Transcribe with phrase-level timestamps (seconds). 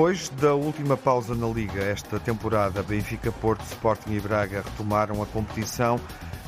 [0.00, 5.26] Depois da última pausa na Liga esta temporada, Benfica, Porto, Sporting e Braga retomaram a
[5.26, 6.00] competição.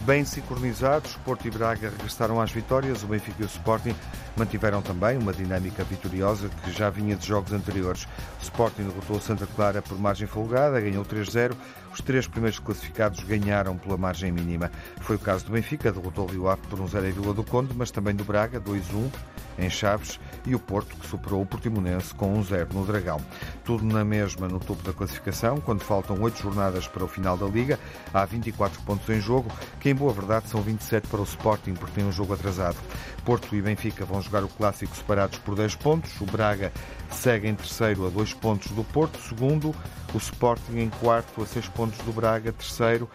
[0.07, 3.03] Bem sincronizados, Porto e Braga regressaram às vitórias.
[3.03, 3.95] O Benfica e o Sporting
[4.39, 8.05] mantiveram também uma dinâmica vitoriosa que já vinha de jogos anteriores.
[8.41, 11.53] O Sporting derrotou Santa Clara por margem folgada, ganhou 3-0.
[11.93, 14.73] Os três primeiros classificados ganharam pela margem mínima.
[15.03, 17.75] Foi o caso do Benfica, derrotou o Rio Ave por 1-0 em Vila do Conde,
[17.77, 19.11] mas também do Braga, 2-1
[19.59, 23.21] em Chaves, e o Porto, que superou o Portimonense com 1-0 no Dragão.
[23.65, 27.47] Tudo na mesma no topo da classificação, quando faltam oito jornadas para o final da
[27.47, 27.79] Liga.
[28.13, 31.95] Há 24 pontos em jogo, que em boa verdade são 27 para o Sporting, porque
[31.95, 32.77] tem um jogo atrasado.
[33.25, 36.21] Porto e Benfica vão jogar o clássico separados por 10 pontos.
[36.21, 36.73] O Braga
[37.11, 39.75] segue em terceiro a 2 pontos do Porto, segundo.
[40.13, 43.09] O Sporting em quarto a 6 pontos do Braga, terceiro.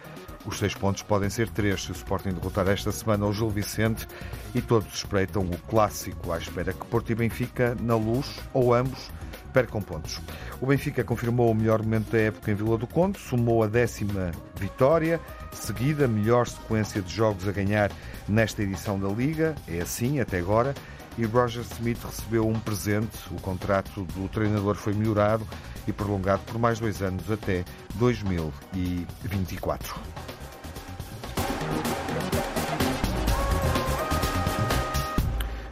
[0.46, 4.06] Os seis pontos podem ser três se o Sporting derrotar esta semana o Gil Vicente
[4.54, 9.10] e todos espreitam o clássico à espera que Porto e Benfica, na luz, ou ambos,
[9.52, 10.20] percam pontos.
[10.60, 14.30] O Benfica confirmou o melhor momento da época em Vila do Conde, somou a décima
[14.56, 15.20] vitória,
[15.52, 17.90] seguida, melhor sequência de jogos a ganhar
[18.28, 20.74] nesta edição da Liga, é assim até agora,
[21.18, 23.18] e Roger Smith recebeu um presente.
[23.32, 25.44] O contrato do treinador foi melhorado
[25.86, 27.64] e prolongado por mais dois anos até
[27.96, 30.00] 2024.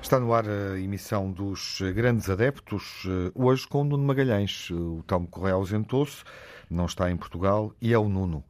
[0.02, 4.70] Está no ar a emissão dos Grandes Adeptos, eh, hoje com o Nuno Magalhães.
[4.70, 6.22] O Telmo Correia ausentou-se,
[6.70, 8.44] não está em Portugal e é o Nuno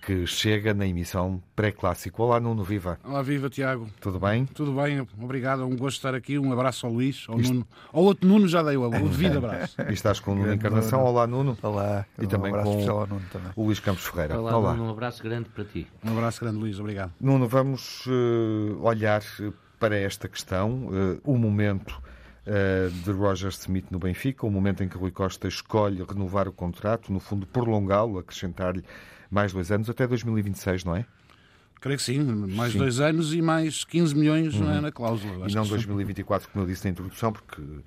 [0.00, 2.22] que chega na emissão pré-clássico.
[2.22, 2.98] Olá, Nuno, viva.
[3.04, 3.86] Olá, viva, Tiago.
[4.00, 4.46] Tudo bem?
[4.46, 5.62] Tudo bem, obrigado.
[5.62, 6.38] É um gosto estar aqui.
[6.38, 7.52] Um abraço ao Luís, ao Isto...
[7.52, 7.66] Nuno.
[7.92, 9.76] Ao outro Nuno já dei o devido abraço.
[9.88, 11.04] E estás com o Nuno Encarnação.
[11.04, 11.56] Olá, Nuno.
[11.62, 12.06] Olá.
[12.18, 13.52] E um também com Nuno, também.
[13.54, 14.40] o Luís Campos Ferreira.
[14.40, 14.88] Olá, Olá, Nuno.
[14.88, 15.86] Um abraço grande para ti.
[16.02, 16.80] Um abraço grande, Luís.
[16.80, 17.12] Obrigado.
[17.20, 19.22] Nuno, vamos uh, olhar
[19.78, 22.00] para esta questão, uh, o momento
[23.04, 27.12] de Roger Smith no Benfica, o momento em que Rui Costa escolhe renovar o contrato,
[27.12, 28.82] no fundo prolongá-lo, acrescentar-lhe
[29.30, 31.06] mais dois anos até 2026, não é?
[31.80, 32.78] Creio que sim, mais sim.
[32.78, 34.70] dois anos e mais 15 milhões uhum.
[34.70, 35.48] é, na cláusula.
[35.48, 37.82] e não 2024, como eu disse na introdução, porque uh,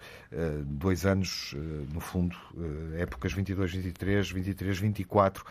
[0.66, 1.58] dois anos, uh,
[1.94, 5.46] no fundo, uh, épocas 22, 23, 23, 24,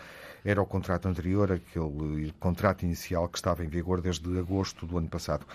[0.44, 5.08] era o contrato anterior, aquele contrato inicial que estava em vigor desde agosto do ano
[5.08, 5.46] passado.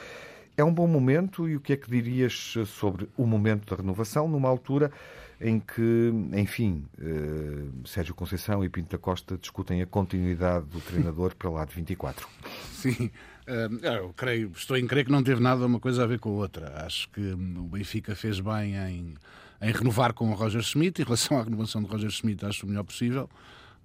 [0.58, 4.28] É um bom momento e o que é que dirias sobre o momento da renovação,
[4.28, 4.92] numa altura
[5.40, 11.36] em que, enfim, uh, Sérgio Conceição e Pinto da Costa discutem a continuidade do treinador
[11.36, 12.28] para lá de 24?
[12.74, 13.12] Sim,
[13.48, 16.30] uh, eu creio, estou em crer que não teve nada uma coisa a ver com
[16.30, 16.74] a outra.
[16.84, 19.14] Acho que hum, o Benfica fez bem em,
[19.62, 21.04] em renovar com o Roger Schmidt.
[21.04, 23.30] Em relação à renovação de Roger Schmidt, acho o melhor possível.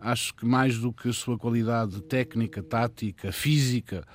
[0.01, 4.07] Acho que mais do que a sua qualidade técnica, tática, física,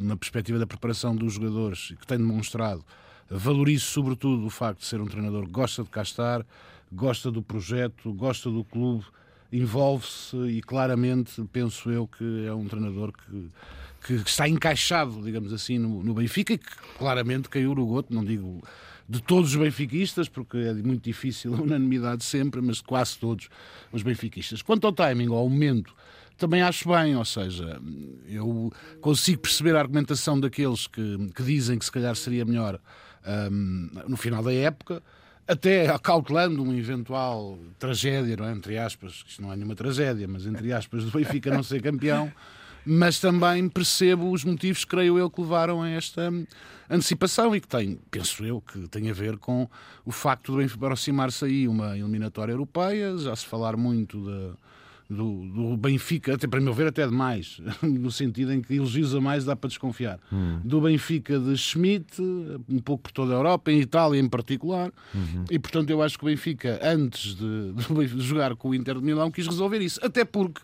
[0.00, 2.84] na perspectiva da preparação dos jogadores, que tem demonstrado,
[3.30, 6.44] valorizo sobretudo o facto de ser um treinador que gosta de cá estar,
[6.92, 9.04] gosta do projeto, gosta do clube,
[9.50, 13.50] envolve-se e claramente penso eu que é um treinador que,
[14.06, 18.24] que está encaixado, digamos assim, no, no Benfica e que claramente caiu no goto, não
[18.24, 18.62] digo
[19.08, 23.48] de todos os benfiquistas, porque é muito difícil a unanimidade sempre, mas quase todos
[23.92, 24.62] os benfiquistas.
[24.62, 25.94] Quanto ao timing, ao momento,
[26.42, 27.80] também acho bem, ou seja,
[28.26, 32.80] eu consigo perceber a argumentação daqueles que, que dizem que se calhar seria melhor
[33.52, 35.00] um, no final da época,
[35.46, 38.50] até cautelando uma eventual tragédia, não é?
[38.50, 42.32] entre aspas, isto não é nenhuma tragédia, mas entre aspas, do Benfica não ser campeão,
[42.84, 46.28] mas também percebo os motivos, creio eu, que levaram a esta
[46.90, 49.68] antecipação e que tem, penso eu, que tem a ver com
[50.04, 54.56] o facto de aproximar-se aí uma eliminatória europeia, já se falar muito de
[55.12, 59.20] do, do, Benfica, até para meu ver, até demais, no sentido em que elogios a
[59.20, 60.18] mais dá para desconfiar.
[60.32, 60.60] Hum.
[60.64, 65.44] Do Benfica de Schmidt, um pouco por toda a Europa, em Itália em particular, uhum.
[65.50, 67.72] e portanto eu acho que o Benfica, antes de,
[68.08, 70.00] de jogar com o Inter de Milão, quis resolver isso.
[70.02, 70.60] Até porque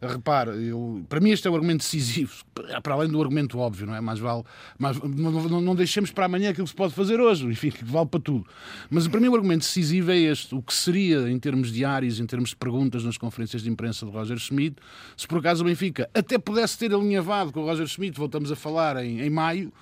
[0.00, 2.32] repare, eu, para mim este é o argumento decisivo,
[2.82, 4.00] para além do argumento óbvio, não é?
[4.00, 4.44] Mais vale,
[4.78, 8.06] não, não, não, deixemos para amanhã aquilo que se pode fazer hoje, enfim, que vale
[8.06, 8.46] para tudo.
[8.90, 12.26] Mas para mim o argumento decisivo é este, o que seria em termos diários, em
[12.26, 14.76] termos de perguntas nas conferências de imprensa de Roger Schmidt,
[15.16, 18.56] se por acaso o Benfica até pudesse ter alinhavado com o Roger Schmidt, voltamos a
[18.56, 19.72] falar em, em maio,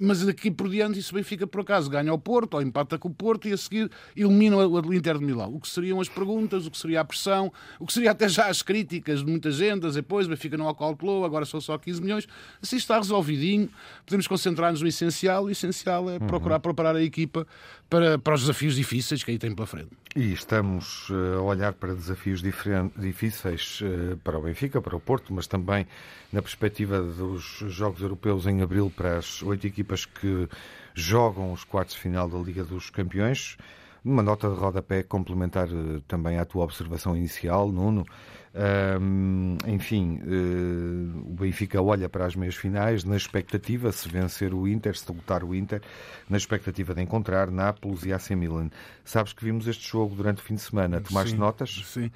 [0.00, 3.08] mas daqui por diante isso bem fica por acaso ganha o Porto, ou empata com
[3.08, 5.54] o Porto e a seguir elimina o Inter de Milão.
[5.54, 8.46] O que seriam as perguntas, o que seria a pressão, o que seria até já
[8.46, 12.28] as críticas de muita gente, a depois, Benfica não acautelou, agora são só 15 milhões.
[12.62, 13.68] Assim está resolvidinho,
[14.06, 16.60] podemos concentrar-nos no essencial, o essencial é procurar uhum.
[16.60, 17.46] preparar a equipa
[17.88, 19.99] para, para os desafios difíceis que aí tem pela frente.
[20.16, 25.32] E estamos eh, a olhar para desafios difíceis eh, para o Benfica, para o Porto,
[25.32, 25.86] mas também
[26.32, 30.48] na perspectiva dos Jogos Europeus em abril para as oito equipas que
[30.94, 33.56] jogam os quartos de final da Liga dos Campeões.
[34.04, 38.06] Uma nota de rodapé complementar uh, também à tua observação inicial, Nuno.
[38.52, 44.66] Um, enfim, uh, o Benfica olha para as meias finais na expectativa, se vencer o
[44.66, 45.80] Inter, se lutar o Inter,
[46.28, 48.70] na expectativa de encontrar Nápoles e AC Milan.
[49.04, 51.00] Sabes que vimos este jogo durante o fim de semana.
[51.00, 51.82] Tomaste sim, notas?
[51.86, 52.10] Sim.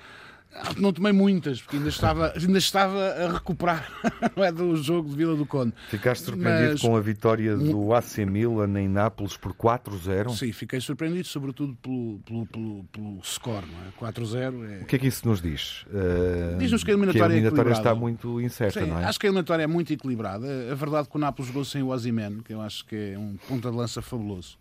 [0.77, 3.91] Não tomei muitas, porque ainda estava, ainda estava a recuperar
[4.37, 5.73] não é, do jogo de Vila do Conde.
[5.89, 6.81] Ficaste surpreendido Mas...
[6.81, 10.31] com a vitória do AC Milan em Nápoles por 4-0?
[10.37, 13.67] Sim, fiquei surpreendido, sobretudo pelo, pelo, pelo, pelo score.
[14.01, 14.05] É?
[14.05, 14.83] 4-0 é...
[14.83, 15.85] O que é que isso nos diz?
[15.89, 16.57] Uh...
[16.59, 19.05] Diz-nos que a eliminatória, que a eliminatória é está muito incerta, Sim, não é?
[19.05, 20.47] Acho que a eliminatória é muito equilibrada.
[20.71, 23.19] A verdade é que o Nápoles jogou sem o Ozyman, que eu acho que é
[23.19, 24.57] um ponta de lança fabuloso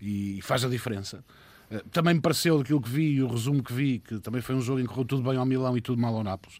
[0.00, 1.24] e faz a diferença.
[1.70, 4.54] Eh, também me pareceu daquilo que vi e o resumo que vi, que também foi
[4.54, 6.58] um jogo em que correu tudo bem ao Milão e tudo mal ao Nápoles.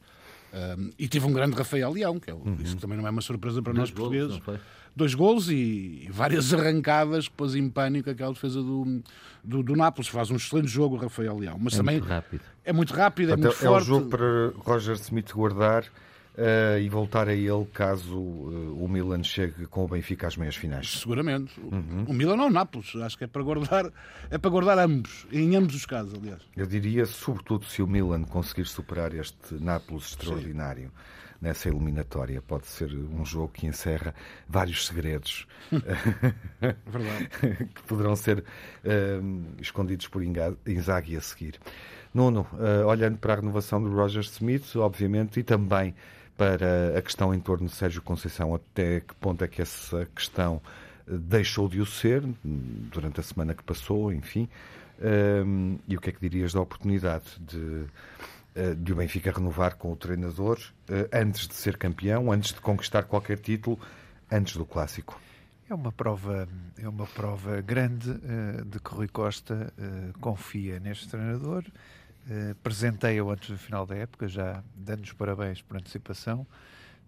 [0.52, 2.56] Um, eh, e tive um grande Rafael Leão, que é, uhum.
[2.62, 4.38] isso também não é uma surpresa para Dois nós portugueses.
[4.38, 4.60] Golos,
[4.94, 9.02] Dois gols e várias arrancadas que pôs em pânico aquela defesa do,
[9.42, 10.08] do, do Nápoles.
[10.08, 11.56] Faz um excelente jogo o Rafael Leão.
[11.60, 12.42] Mas é também muito rápido.
[12.64, 13.66] É muito rápido, é muito forte.
[13.66, 15.84] É o jogo para Roger Smith guardar
[16.32, 20.54] Uh, e voltar a ele caso uh, o Milan chegue com o Benfica às meias
[20.54, 21.00] finais.
[21.00, 21.60] Seguramente.
[21.60, 22.04] Uhum.
[22.06, 22.94] O Milan não o Nápoles.
[22.96, 23.90] Acho que é para guardar,
[24.30, 26.40] é para guardar ambos, em ambos os casos, aliás.
[26.56, 30.84] Eu diria, sobretudo, se o Milan conseguir superar este Nápoles extraordinário.
[30.84, 31.20] Sim.
[31.40, 34.14] Nessa eliminatória, pode ser um jogo que encerra
[34.46, 35.46] vários segredos
[37.74, 38.44] que poderão ser uh,
[39.58, 41.58] escondidos por Inzaghi a seguir.
[42.12, 42.46] Nuno,
[42.86, 45.94] olhando para a renovação do Roger Smith, obviamente, e também
[46.40, 50.62] para a questão em torno de Sérgio Conceição, até que ponto é que essa questão
[51.06, 54.48] eh, deixou de o ser durante a semana que passou, enfim,
[55.44, 57.84] um, e o que é que dirias da oportunidade de,
[58.54, 60.58] eh, de o Benfica renovar com o treinador
[60.88, 63.78] uh, antes de ser campeão, antes de conquistar qualquer título,
[64.32, 65.20] antes do clássico?
[65.68, 66.48] É uma prova,
[66.78, 68.14] é uma prova grande
[68.66, 69.72] de que Rui Costa
[70.20, 71.64] confia neste treinador
[72.26, 76.46] Uh, Presentei-o antes do final da época, já dando os parabéns por antecipação.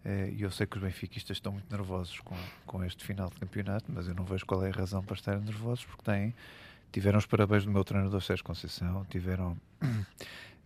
[0.04, 2.36] Uh, e eu sei que os benfiquistas estão muito nervosos com,
[2.66, 5.40] com este final de campeonato, mas eu não vejo qual é a razão para estarem
[5.42, 6.34] nervosos, porque têm,
[6.90, 9.96] tiveram os parabéns do meu treinador Sérgio Conceição, tiveram uh,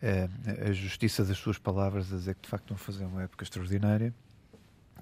[0.69, 4.15] a justiça das suas palavras a dizer que de facto vão fazer uma época extraordinária.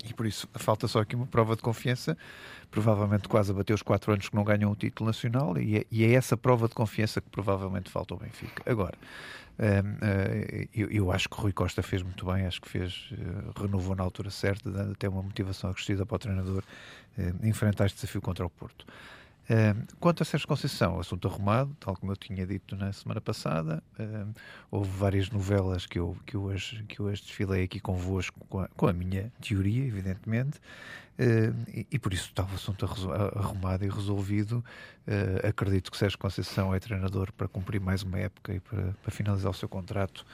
[0.03, 2.17] E por isso falta só aqui uma prova de confiança.
[2.71, 5.87] Provavelmente quase a bater os quatro anos que não ganham o título nacional, e é,
[5.91, 8.63] e é essa prova de confiança que provavelmente falta ao Benfica.
[8.71, 8.97] Agora,
[9.57, 13.61] Uh, eu, eu, acho que o Rui Costa fez muito bem, acho que fez, uh,
[13.61, 16.65] renovou na altura certa, dando até uma motivação acrescida para o treinador
[17.17, 18.85] uh, enfrentar este desafio contra o Porto.
[20.01, 23.83] Quanto a Sérgio Conceição, assunto arrumado, tal como eu tinha dito na semana passada,
[24.71, 28.61] houve várias novelas que eu, que, eu hoje, que eu hoje desfilei aqui convosco com
[28.61, 30.61] a, com a minha teoria, evidentemente,
[31.69, 32.85] e, e, por isso está o assunto
[33.37, 34.65] arrumado e resolvido.
[35.07, 39.11] Uh, acredito que Sérgio Conceição é treinador para cumprir mais uma época e para, para
[39.13, 40.27] finalizar o seu contrato,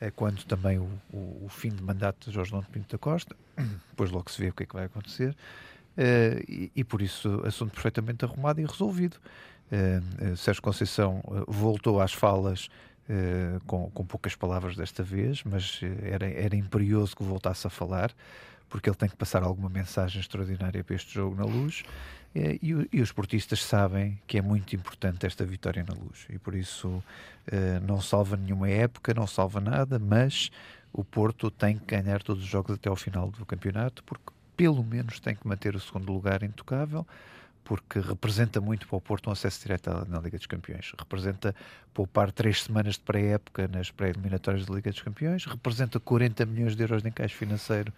[0.00, 3.36] uh, quando também o, o, o, fim de mandato de Jorge Londo Pinto da Costa.
[3.90, 5.36] Depois logo se vê o que é que vai acontecer.
[5.96, 9.16] E, e, por isso, assunto perfeitamente arrumado e resolvido.
[10.36, 12.68] Sérgio Conceição voltou às falas.
[13.66, 18.14] com, com poucas palavras desta vez, mas era, era imperioso que voltasse a falar
[18.74, 21.84] porque ele tem que passar alguma mensagem extraordinária para este jogo na luz.
[22.34, 22.58] E,
[22.92, 27.00] e, os esportistas sabem que é muito importante esta vitória na luz e por isso
[27.46, 30.50] eh, não salva nenhuma época, não salva nada, mas
[30.92, 34.24] o Porto tem que ganhar todos os jogos até ao final do campeonato, porque
[34.56, 37.06] pelo menos tem que manter o segundo lugar intocável
[37.64, 40.92] porque representa muito para o Porto um acesso direto na Liga dos Campeões.
[40.98, 41.54] Representa
[41.94, 46.82] poupar três semanas de pré-época nas pré-eliminatórias da Liga dos Campeões, representa 40 milhões de
[46.82, 47.92] euros de encaixe financeiro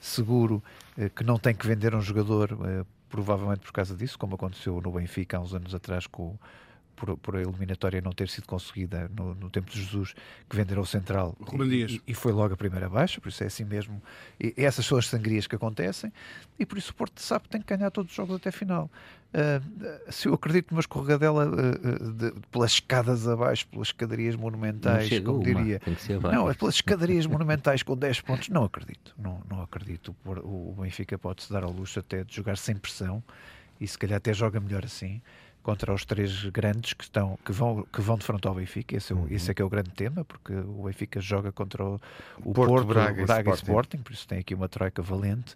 [0.00, 0.62] seguro,
[0.98, 4.80] eh, que não tem que vender um jogador, eh, provavelmente por causa disso, como aconteceu
[4.80, 6.36] no Benfica há uns anos atrás com
[7.02, 10.14] por, por, a eliminatória não ter sido conseguida no, no tempo de Jesus,
[10.48, 13.64] que venderam o Central e, e, foi logo a primeira baixa, por isso é assim
[13.64, 14.00] mesmo.
[14.38, 16.12] E, essas são as sangrias que acontecem,
[16.56, 18.52] e por isso o Porto sabe que tem que ganhar todos os jogos até a
[18.52, 18.88] final.
[19.34, 25.38] Uh, se eu acredito numa escorregadela uh, de, pelas escadas abaixo, pelas escadarias monumentais, como
[25.38, 25.80] uma, diria.
[26.30, 29.12] Não, é pelas escadarias monumentais com 10 pontos, não acredito.
[29.18, 30.14] Não, não acredito.
[30.24, 33.24] O, o Benfica pode-se dar ao luxo até de jogar sem pressão
[33.80, 35.20] e se calhar até joga melhor assim
[35.62, 38.96] contra os três grandes que, estão, que, vão, que vão de frente ao Benfica.
[38.96, 39.26] Esse, é uhum.
[39.30, 42.00] esse é que é o grande tema, porque o Benfica joga contra o,
[42.38, 43.98] o Porto, Porto, Braga, Braga e, Sporting.
[43.98, 45.54] Por isso tem aqui uma troika valente.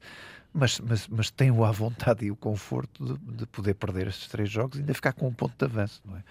[0.54, 4.48] Mas, mas, mas tem a vontade e o conforto de, de, poder perder estes três
[4.48, 6.22] jogos e ainda ficar com um ponto de avanço, não é?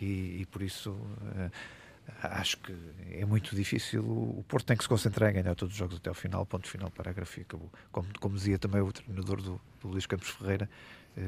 [0.00, 1.50] E, e por isso uh,
[2.22, 2.74] acho que
[3.12, 4.02] é muito difícil.
[4.02, 6.68] O Porto tem que se concentrar em ganhar todos os jogos até ao final, ponto
[6.68, 7.70] final, parágrafo e acabou.
[7.92, 10.68] Como, como dizia também o treinador do, do Luís Campos Ferreira,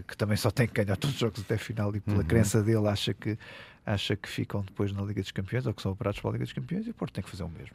[0.06, 2.25] que também só tem que ganhar todos os jogos até a final e pela uhum.
[2.25, 3.38] crença dele acha que,
[3.87, 6.44] acha que ficam depois na Liga dos Campeões ou que são operados para a Liga
[6.44, 7.75] dos Campeões e o Porto tem que fazer o mesmo.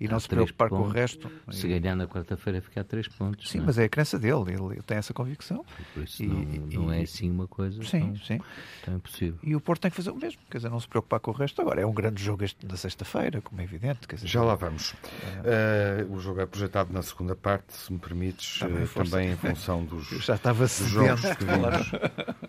[0.00, 0.94] E não se preocupar com o pontos.
[0.94, 1.30] resto.
[1.50, 3.50] Se E- ganhar na quarta-feira, fica a três pontos.
[3.50, 3.66] Sim, não é?
[3.66, 5.64] mas é a crença dele, ele, ele tem essa convicção.
[5.94, 8.40] Por isso e- não, não é e- assim uma coisa Sim, tão, sim.
[8.84, 9.38] tão impossível.
[9.42, 11.34] E o Porto tem que fazer o mesmo, quer dizer, não se preocupar com o
[11.34, 11.60] resto.
[11.60, 14.06] Agora, é um grande jogo este na sexta-feira, como é evidente.
[14.08, 14.94] Quer dizer, Já lá vamos.
[15.44, 19.32] Eh, o jogo é projetado na segunda parte, se me permites, Tá bem, eh, também
[19.32, 21.92] em função dos, já estava dos jogos que vimos.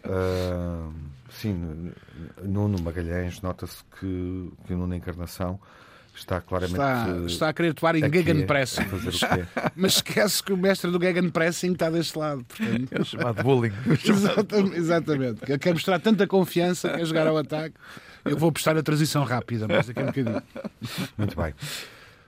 [0.05, 0.89] Ah,
[1.41, 1.91] sim,
[2.43, 5.59] Nuno Magalhães, nota-se que, que o Nuno Encarnação
[6.13, 8.83] está claramente Está, eh, está a querer atuar em Gegenpressing.
[9.75, 12.43] Mas esquece que o mestre do Gegenpressing está deste lado.
[12.43, 13.73] Portanto, É chamado bullying.
[13.87, 15.41] exatamente, exatamente.
[15.41, 17.75] Que Quer mostrar tanta confiança, quer jogar ao ataque.
[18.25, 20.43] Eu vou prestar a transição rápida, mas daqui a um bocadinho.
[21.17, 21.53] Muito bem.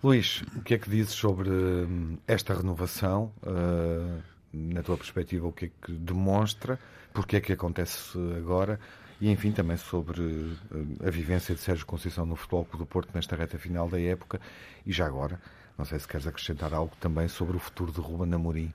[0.03, 3.31] Luís, o que é que dizes sobre hum, esta renovação?
[3.45, 4.19] Ah,
[4.53, 6.79] na tua perspectiva, o que é que demonstra?
[7.13, 8.79] Porque é que acontece agora?
[9.23, 13.09] E, enfim, também sobre eh, a vivência de Sérgio Conceição no Futebol Clube do Porto
[13.15, 14.37] nesta reta final da época.
[14.85, 15.39] E já agora,
[15.77, 18.73] não sei se queres acrescentar algo também sobre o futuro de Ruben Amorim,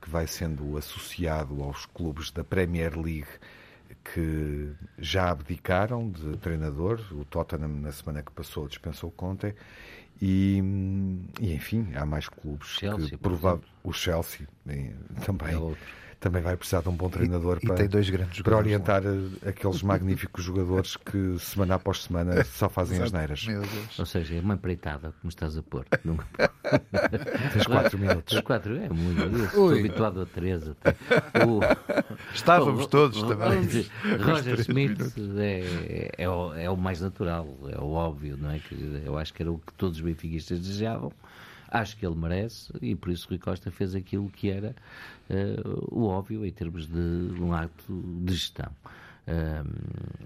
[0.00, 3.26] que vai sendo associado aos clubes da Premier League
[4.14, 7.00] que já abdicaram de treinador.
[7.10, 9.52] O Tottenham, na semana que passou, dispensou o Conte.
[10.22, 10.62] E,
[11.40, 14.94] e, enfim, há mais clubes Chelsea, que provável o Chelsea também,
[15.54, 15.98] É outro.
[16.20, 19.48] Também vai precisar de um bom treinador E para, tem dois grandes para orientar eh,
[19.48, 23.46] aqueles magníficos jogadores que semana após semana só fazem as neiras.
[23.98, 25.84] Ou seja, é uma empreitada, como estás a pôr.
[26.04, 26.50] Nunca...
[27.52, 28.34] Tens quatro minutos.
[28.36, 29.22] Os quatro, é muito.
[29.38, 30.68] Eu estou habituado a três.
[30.68, 30.96] Até.
[31.46, 31.60] O...
[32.34, 33.60] Estávamos o- todos o- também.
[34.20, 35.00] Roger Smith
[35.38, 38.58] é, é, o, é o mais natural, é o óbvio, não é?
[38.58, 41.12] Que eu acho que era o que todos os benfiquistas desejavam.
[41.70, 44.74] Acho que ele merece e por isso Rui Costa fez aquilo que era
[45.28, 45.56] eh,
[45.90, 46.98] o óbvio em termos de
[47.40, 48.70] um ato de gestão.
[49.26, 49.66] Ahm,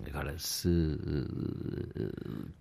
[0.09, 2.09] agora, se eh,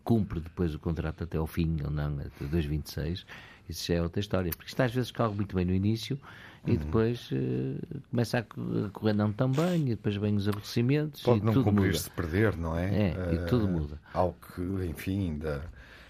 [0.04, 3.26] cumpre depois o contrato até ao fim ou não, até 2026,
[3.70, 4.52] isso já é outra história.
[4.52, 6.20] Porque isto às vezes corre muito bem no início
[6.66, 7.76] e depois eh,
[8.10, 11.44] começa a co- a correr não tão bem, e depois vêm os aborrecimentos Pode e
[11.44, 11.76] não tudo muda.
[11.82, 12.86] cumprir se perder, não é?
[13.12, 14.00] É, e tudo muda.
[14.14, 15.64] Algo que, enfim, ainda,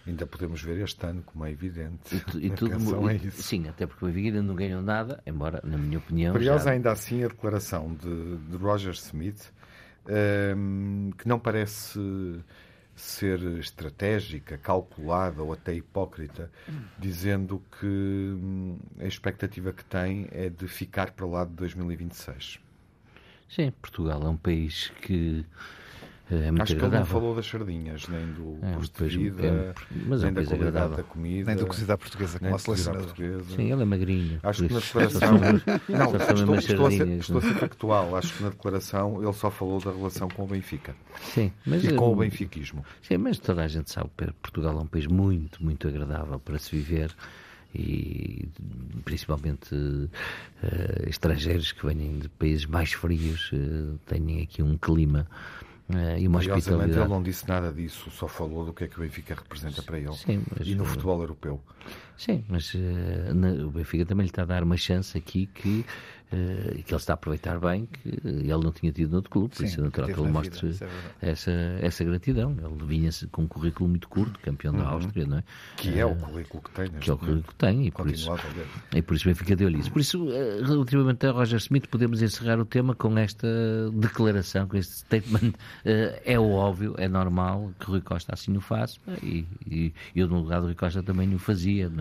[0.08, 2.16] ainda podemos ver este ano, como é evidente.
[2.16, 3.44] E, tu- e A tudo é isso.
[3.44, 6.34] Sim, até porque o ainda não ganhou nada, embora, na minha opinião.
[6.34, 9.52] Curiosa já- ainda assim a declaração de, de Roger Smith,
[10.08, 12.00] ehm, que não parece
[12.96, 16.52] ser estratégica, calculada ou até hipócrita,
[17.00, 22.60] dizendo que hum, a expectativa que tem é de ficar para lá de 2026.
[23.50, 25.46] Sim, Portugal é um país que
[26.36, 27.14] é muito Acho que ele não agradável.
[27.14, 29.74] falou das sardinhas, nem do É custo de vida, é
[30.08, 30.98] mas é um nem da país qualidade agradável.
[30.98, 33.06] da comida, Nem do cozido à portuguesa, nem como da a cozida selecionador.
[33.16, 33.56] portuguesa.
[33.56, 34.40] Sim, ele é magrinho.
[34.44, 35.20] Acho que na declaração.
[35.20, 37.54] só são- Não, estou, estou a ser, sardinhas, estou a não é?
[37.54, 38.16] ser factual.
[38.16, 40.96] Acho que na declaração ele só falou da relação com o Benfica
[41.34, 42.86] Sim, mas, e com o eh, benfiquismo.
[43.02, 46.58] Sim, mas toda a gente sabe que Portugal é um país muito, muito agradável para
[46.58, 47.14] se viver
[47.74, 48.50] e
[49.06, 49.74] principalmente
[50.64, 55.26] eh, estrangeiros que venham de países mais frios eh, têm aqui um clima
[56.20, 57.10] e uma Curiosamente, ele hospitalidade.
[57.10, 60.14] não disse nada disso, só falou do que é que o Benfica representa para ele.
[60.14, 61.62] Sim, mas, E no eh, futebol europeu.
[62.18, 65.84] Sim, mas eh, na- o Benfica também lhe está a dar uma chance aqui que,
[66.32, 69.58] eh, que ele está a aproveitar bem, que ele não tinha tido noutro clube, por
[69.58, 70.86] Sim, isso é natural que ele mostre vida,
[71.22, 71.52] essa,
[71.82, 72.52] essa gratidão.
[72.52, 75.44] Ele vinha com um currículo muito curto, campeão da Áustria, não é?
[75.78, 76.90] Que é o currículo que tem.
[76.92, 78.30] Que é o currículo que tem, e por isso,
[78.96, 79.92] e por isso o Benfica deu-lhe isso.
[79.92, 83.48] Por isso, eh, relativamente a Roger Smith, podemos encerrar o tema com esta
[83.94, 85.54] declaração, com este statement.
[85.86, 90.28] Eh, É o óbvio, é normal que Rui Costa assim o faça e, e eu,
[90.28, 92.01] no lugar do Rui Costa, também o fazia, não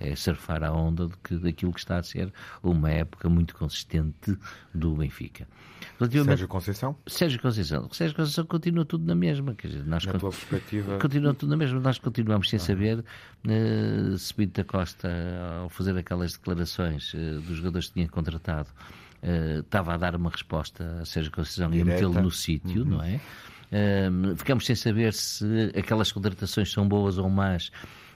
[0.00, 2.32] É surfar a onda que, daquilo que está a ser
[2.62, 4.36] uma época muito consistente
[4.74, 5.46] do Benfica.
[5.98, 7.88] Relativamente Sérgio Conceição, Sérgio Conceição.
[7.92, 9.54] Sérgio Conceição continua tudo na mesma.
[9.54, 11.80] Quer dizer, nós na tua perspectiva, Continua tudo na mesma.
[11.80, 13.04] Nós continuamos sem saber
[13.46, 15.08] eh, se Pinto da Costa,
[15.60, 18.68] ao fazer aquelas declarações eh, dos jogadores que tinha contratado,
[19.22, 22.08] eh, estava a dar uma resposta a Sérgio Conceição e a Direta.
[22.08, 23.20] metê-lo no sítio, não é?
[24.36, 27.72] Ficamos sem saber se aquelas contratações são boas ou más.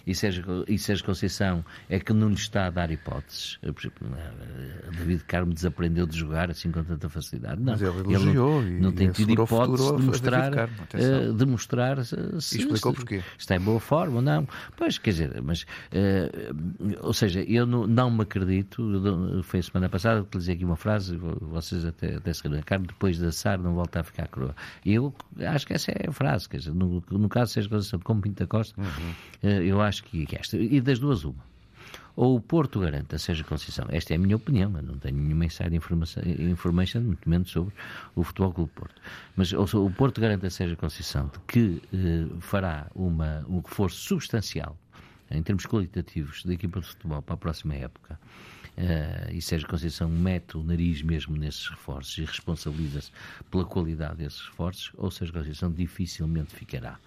[0.08, 3.58] E Sérgio, e Sérgio Conceição é que não lhe está a dar hipóteses.
[3.62, 7.60] Eh, Por exemplo, eh, David Carmo desaprendeu de jogar assim com tanta facilidade.
[7.60, 10.06] Não, Mas ele não- elogiou e- não, tem e tido assegurou o hipótese futuro de
[10.06, 13.22] mostrar, Carmo, eh, de mostrar se, E explicou porquê.
[13.38, 14.48] está em boa forma ou não.
[14.76, 16.30] Pois, quer dizer, mas, eh,
[17.02, 18.80] ou seja, eu não, não me acredito,
[19.36, 22.86] eu foi a semana passada que dizia aqui uma frase, vocês até, até se carne
[22.86, 24.54] depois de assar não volta a ficar crua.
[24.84, 25.14] E eu
[25.46, 28.22] acho que essa é a frase, quer dizer, no, no caso de Sérgio Conceição como
[28.22, 29.12] Pinta Costa, Uhum.
[29.42, 30.57] eh, eu acho que é esta.
[30.57, 31.45] E das duas, uma.
[32.17, 33.87] ou o Porto garanta a Sérgio Conceição.
[33.90, 37.73] Esta é a minha opinião, eu não tenho nenhuma inside information, information muito menos sobre
[38.14, 39.00] o Futebol Clube Porto.
[39.37, 44.76] Mas ou, o Porto garante a Sérgio Conceição que eh, fará uma, um reforço substancial
[45.31, 48.19] em termos qualitativos da equipa de futebol para a próxima época.
[48.78, 53.11] Uh, e Sérgio Conceição mete o nariz mesmo nesses reforços e responsabiliza-se
[53.50, 56.99] pela qualidade desses reforços, ou Sérgio Conceição dificilmente ficará.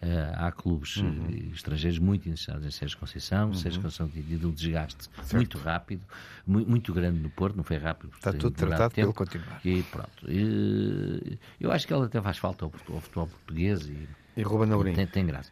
[0.00, 1.26] Uh, há clubes uhum.
[1.28, 3.48] Eh, estrangeiros muito interessados em Sérgio Conceição.
[3.48, 3.54] Uhum.
[3.54, 5.34] Sérgio Conceição tem tido um desgaste certo.
[5.34, 6.02] muito rápido,
[6.46, 8.12] muito, grande no Porto, não foi rápido.
[8.14, 9.60] Está tudo tratado pelo continuar.
[9.64, 10.30] E pronto.
[10.30, 14.72] E, eu acho que ela até faz falta ao, ao futebol português e, e Ruben
[14.72, 14.94] Amorim.
[14.94, 15.50] Tem, tem graça.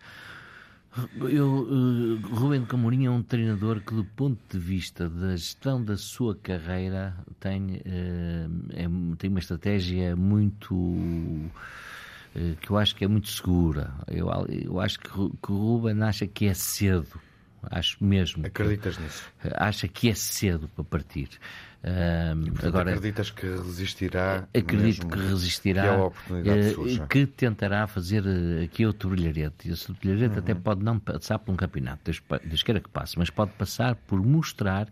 [1.20, 5.96] Eu, uh, Rubén Camorim é um treinador que, do ponto de vista da gestão da
[5.96, 8.86] sua carreira, tem, uh, é,
[9.18, 10.74] tem uma estratégia muito.
[12.36, 13.94] Uh, que eu acho que é muito segura.
[14.06, 17.18] Eu, eu acho que, que o Ruben acha que é cedo.
[17.62, 18.46] Acho mesmo.
[18.46, 19.24] Acreditas nisso?
[19.54, 21.28] Acha que é cedo para partir.
[21.82, 24.48] Portanto, agora, acreditas que resistirá?
[24.52, 25.82] Acredito que resistirá.
[25.82, 29.70] Que, é oportunidade uh, que tentará fazer uh, aqui outro brilharete.
[29.70, 30.38] Esse brilharete uhum.
[30.38, 32.10] até pode não passar por um campeonato,
[32.44, 34.88] Deus queira que passe, mas pode passar por mostrar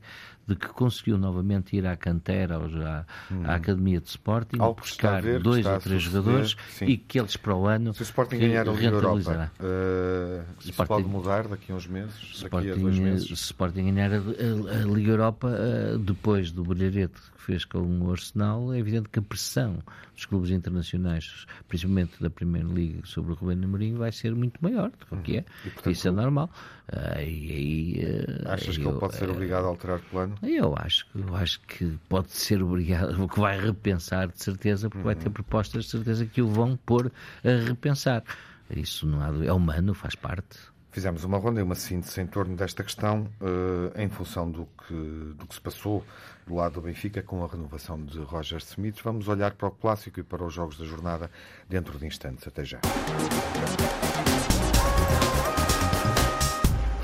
[0.46, 3.42] de que conseguiu novamente ir à cantera, ou já hum.
[3.44, 6.84] à Academia de Sporting, Algo buscar ver, dois ou três jogadores sim.
[6.86, 7.94] e que eles para o ano.
[7.94, 11.86] Se o Sporting ganhar a Liga Europa, uh, isso Sporting, pode mudar daqui a uns
[11.86, 12.14] meses?
[12.34, 13.26] Sporting, daqui a dois meses?
[13.26, 17.78] Se o Sporting ganhar a, a, a Liga Europa, uh, depois do que fez com
[17.78, 19.78] o Arsenal, é evidente que a pressão
[20.14, 24.90] dos clubes internacionais, principalmente da Primeira Liga, sobre o Rubén Amorim, vai ser muito maior
[25.10, 25.44] do que é.
[25.64, 26.50] E, portanto, isso é normal.
[26.92, 30.34] Uh, e, uh, Achas que ele pode ser obrigado a alterar o plano?
[30.42, 35.04] Eu acho, eu acho que pode ser obrigado, que vai repensar de certeza, porque uhum.
[35.04, 35.32] vai ter uhum.
[35.32, 37.10] propostas de certeza que o vão pôr
[37.44, 38.22] a repensar.
[38.70, 40.73] Isso não há, é humano, faz parte.
[40.94, 44.94] Fizemos uma ronda e uma síntese em torno desta questão, uh, em função do que,
[45.36, 46.04] do que se passou
[46.46, 49.00] do lado do Benfica com a renovação de Roger Smith.
[49.02, 51.28] Vamos olhar para o clássico e para os jogos da jornada
[51.68, 52.46] dentro de instantes.
[52.46, 52.78] Até já.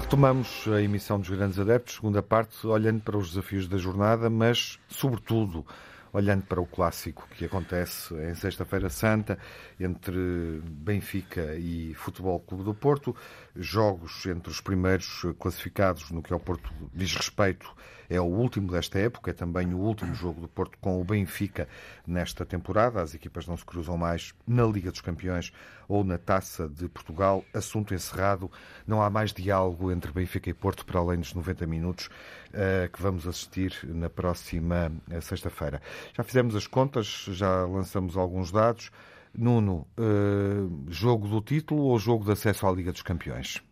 [0.00, 4.78] Retomamos a emissão dos Grandes Adeptos, segunda parte, olhando para os desafios da jornada, mas,
[4.88, 5.66] sobretudo,
[6.12, 9.38] olhando para o clássico que acontece em Sexta-feira Santa
[9.78, 13.14] entre Benfica e Futebol Clube do Porto,
[13.54, 17.74] jogos entre os primeiros classificados no que ao Porto diz respeito
[18.10, 21.68] é o último desta época, é também o último jogo do Porto com o Benfica
[22.04, 23.00] nesta temporada.
[23.00, 25.52] As equipas não se cruzam mais na Liga dos Campeões
[25.88, 27.44] ou na Taça de Portugal.
[27.54, 28.50] Assunto encerrado.
[28.84, 32.06] Não há mais diálogo entre Benfica e Porto para além dos 90 minutos
[32.48, 35.80] uh, que vamos assistir na próxima uh, sexta-feira.
[36.12, 38.90] Já fizemos as contas, já lançamos alguns dados.
[39.32, 43.62] Nuno, uh, jogo do título ou jogo de acesso à Liga dos Campeões?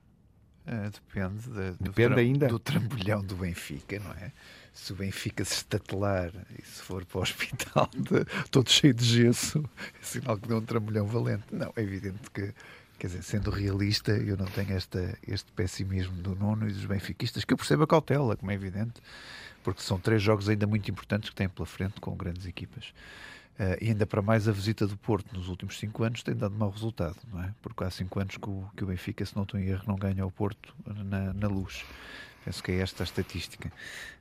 [0.69, 2.47] Uh, depende, de, do, depende ainda.
[2.47, 4.31] do trambolhão do Benfica, não é?
[4.75, 9.03] Se o Benfica se estatelar e se for para o hospital de, todo cheio de
[9.03, 9.65] gesso,
[9.99, 11.45] é sinal que deu um trambolhão valente.
[11.51, 12.53] Não, é evidente que,
[12.99, 17.47] quer dizer, sendo realista, eu não tenho esta, este pessimismo do nono e dos benfiquistas,
[17.47, 19.01] que eu percebo a cautela, como é evidente,
[19.65, 22.93] porque são três jogos ainda muito importantes que têm pela frente com grandes equipas.
[23.59, 26.55] Uh, e ainda para mais a visita do Porto nos últimos cinco anos tem dado
[26.55, 27.53] mau resultado, não é?
[27.61, 29.97] Porque há cinco anos que o, que o Benfica, se não estou em erro, não
[29.97, 31.85] ganha o Porto na, na luz.
[32.45, 33.69] Penso que é esta a estatística.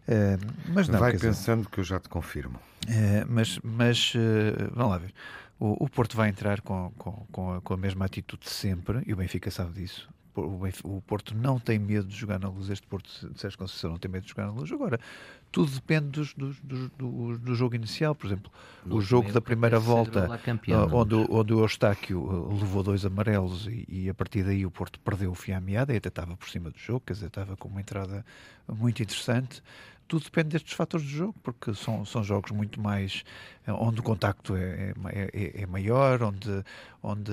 [0.07, 2.57] Uh, mas não, Vai pensando dizer, que eu já te confirmo.
[2.87, 4.13] Uh, mas, mas
[4.73, 5.13] vamos lá ver.
[5.59, 9.03] O, o Porto vai entrar com, com, com, a, com a mesma atitude de sempre,
[9.05, 10.09] e o Benfica sabe disso
[10.83, 13.97] o Porto não tem medo de jogar na luz, este Porto de Sérgio Conceição não
[13.97, 14.71] tem medo de jogar na luz.
[14.71, 14.99] Agora,
[15.51, 18.51] tudo depende dos, dos, do, do, jogo inicial, por exemplo,
[18.85, 23.65] no o jogo da primeira volta, campeão, onde, onde o Eustáquio uh, levou dois amarelos
[23.67, 26.35] e, e, a partir daí o Porto perdeu o fio à meada e até estava
[26.35, 28.25] por cima do jogo, quer dizer, estava com uma entrada
[28.67, 29.63] muito interessante.
[30.07, 33.23] Tudo depende destes fatores do jogo, porque são, são jogos muito mais
[33.67, 36.63] uh, onde o contacto é, é, é, é maior, onde,
[37.01, 37.31] onde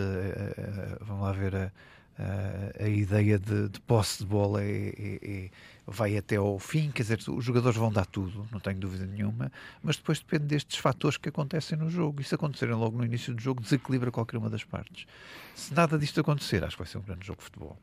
[1.01, 1.73] vamos lá ver a,
[2.17, 5.51] Uh, a ideia de, de, posse de bola é, é, é,
[5.85, 9.51] vai até ao fim, quer dizer, os jogadores vão dar tudo, não tenho dúvida nenhuma,
[9.83, 12.21] mas depois depende destes fatores que acontecem no jogo.
[12.21, 15.07] E se acontecerem logo no início do jogo, desequilibra qualquer uma das partes.
[15.57, 17.77] Se nada disto acontecer, acho que vai ser um grande jogo de futebol,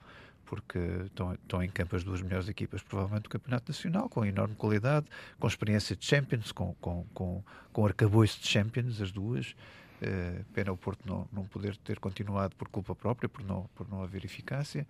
[0.45, 5.07] porque estão, em campo as duas melhores equipas, provavelmente, do Campeonato Nacional, com enorme qualidade,
[5.37, 9.53] com experiência de Champions, com, com, com, com arcabouço de Champions, as duas.
[10.01, 13.87] Uh, pena o Porto não, não poder ter continuado por culpa própria, por não, por
[13.87, 14.87] não haver eficácia.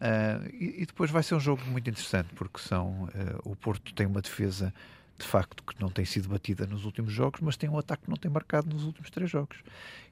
[0.00, 3.92] Uh, e, e, depois vai ser um jogo muito interessante, porque são, uh, o Porto
[3.92, 4.72] tem uma defesa
[5.18, 8.10] de facto, que não tem sido batida nos últimos jogos, mas tem um ataque que
[8.10, 9.58] não tem marcado nos últimos três jogos.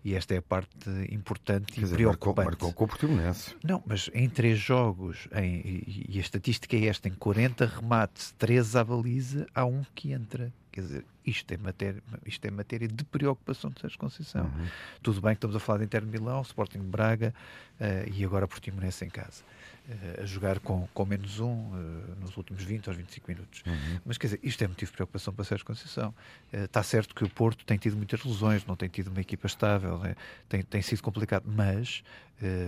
[0.03, 2.47] E esta é a parte importante Quer e dizer, preocupante.
[2.47, 3.55] Marcou, marcou com o Portimonense.
[3.63, 8.35] Não, mas em três jogos, em, e, e a estatística é esta, em 40 remates,
[8.39, 10.53] 13 à baliza, há um que entra.
[10.73, 14.45] Quer dizer, isto é matéria, isto é matéria de preocupação de Sérgio Conceição.
[14.45, 14.67] Uhum.
[15.03, 17.35] Tudo bem que estamos a falar de Inter de Milão, Sporting Braga
[17.81, 19.43] uh, e agora Portimonense em casa.
[19.87, 23.63] Uh, a jogar com, com menos um uh, nos últimos 20 ou 25 minutos.
[23.67, 24.01] Uhum.
[24.05, 26.15] Mas quer dizer, isto é motivo de preocupação para Sérgio Conceição.
[26.53, 29.99] está certo que o Porto tem tido muitas lesões, não tem tido uma equipa estável,
[29.99, 30.15] né?
[30.49, 32.03] tem, tem sido complicado, mas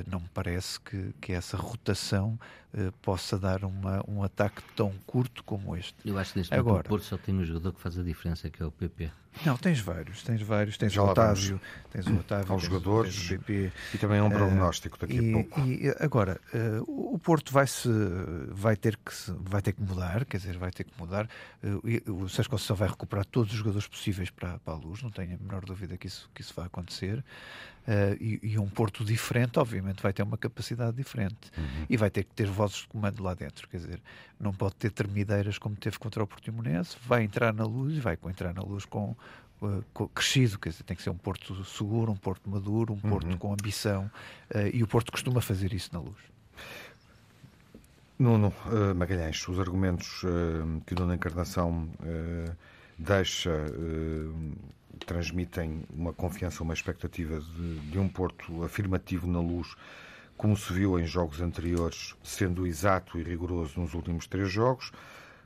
[0.06, 2.38] não me parece que, que essa rotação
[3.02, 5.94] possa dar uma, um ataque tão curto como este.
[6.04, 8.02] Eu acho que neste Agora, momento o Porto só tem um jogador que faz a
[8.02, 9.10] diferença, que é o PP.
[9.44, 13.28] Não, tens vários, tens vários, tens Já o Otávio, tens o Otávio, aos jogadores o
[13.28, 15.60] PP, e também é um prognóstico daqui e, a pouco.
[15.60, 17.88] E agora, uh, o Porto vai se
[18.50, 21.28] vai ter que se, vai ter que mudar, quer dizer, vai ter que mudar.
[21.62, 25.10] Uh, o Sérgio Conceição vai recuperar todos os jogadores possíveis para, para a luz, não
[25.10, 27.22] tenho a menor dúvida que isso que isso vai acontecer.
[27.86, 31.86] Uh, e, e, um Porto diferente, obviamente, vai ter uma capacidade diferente uhum.
[31.88, 33.68] e vai ter que ter vozes de comando lá dentro.
[33.68, 34.02] Quer dizer,
[34.40, 38.18] não pode ter termideiras como teve contra o Portimonense, vai entrar na luz e vai
[38.24, 39.14] entrar na luz com,
[39.62, 43.30] uh, crescido, quer dizer, tem que ser um Porto seguro, um Porto maduro, um Porto
[43.30, 43.38] uhum.
[43.38, 44.10] com ambição
[44.52, 46.18] uh, e o Porto costuma fazer isso na luz.
[48.18, 48.52] Nuno
[48.96, 50.22] Magalhães, os argumentos
[50.86, 51.86] que o Nuno Encarnação
[52.98, 53.50] deixa
[55.04, 59.74] transmitem uma confiança, uma expectativa de, de, um Porto afirmativo na luz,
[60.36, 64.92] como se viu em jogos anteriores, sendo exato e rigoroso nos últimos três jogos.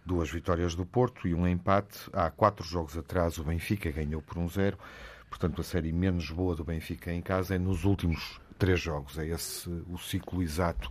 [0.04, 2.10] Duas vitórias do Porto e um empate.
[2.12, 4.78] Há quatro jogos atrás, o Benfica ganhou por um zero.
[5.28, 9.18] Portanto, a série menos boa do Benfica em casa é nos últimos três jogos.
[9.18, 10.90] É esse o ciclo exato.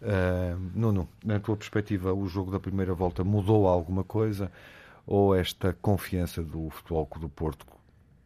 [0.00, 4.52] Uh, Nuno, na tua perspectiva, o jogo da primeira volta mudou alguma coisa?
[5.06, 7.66] Ou esta confiança do Futebol do Porto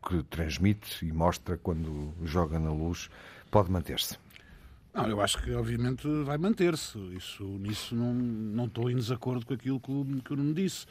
[0.07, 3.11] que transmite e mostra quando joga na luz
[3.51, 4.17] pode manter-se?
[4.95, 6.99] Não, eu acho que obviamente vai manter-se.
[7.15, 10.87] Isso, nisso não, não estou em desacordo com aquilo que o, que o Nuno disse.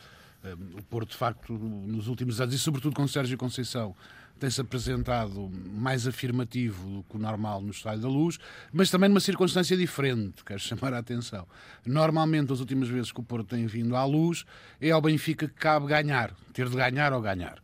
[0.77, 3.93] O Porto, de facto, nos últimos anos, e sobretudo com Sérgio Conceição,
[4.39, 8.37] tem-se apresentado mais afirmativo do que o normal no Estádio da Luz,
[8.71, 11.45] mas também numa circunstância diferente, quero chamar a atenção.
[11.85, 14.45] Normalmente, as últimas vezes que o Porto tem vindo à luz,
[14.79, 17.61] é ao Benfica que cabe ganhar, ter de ganhar ou ganhar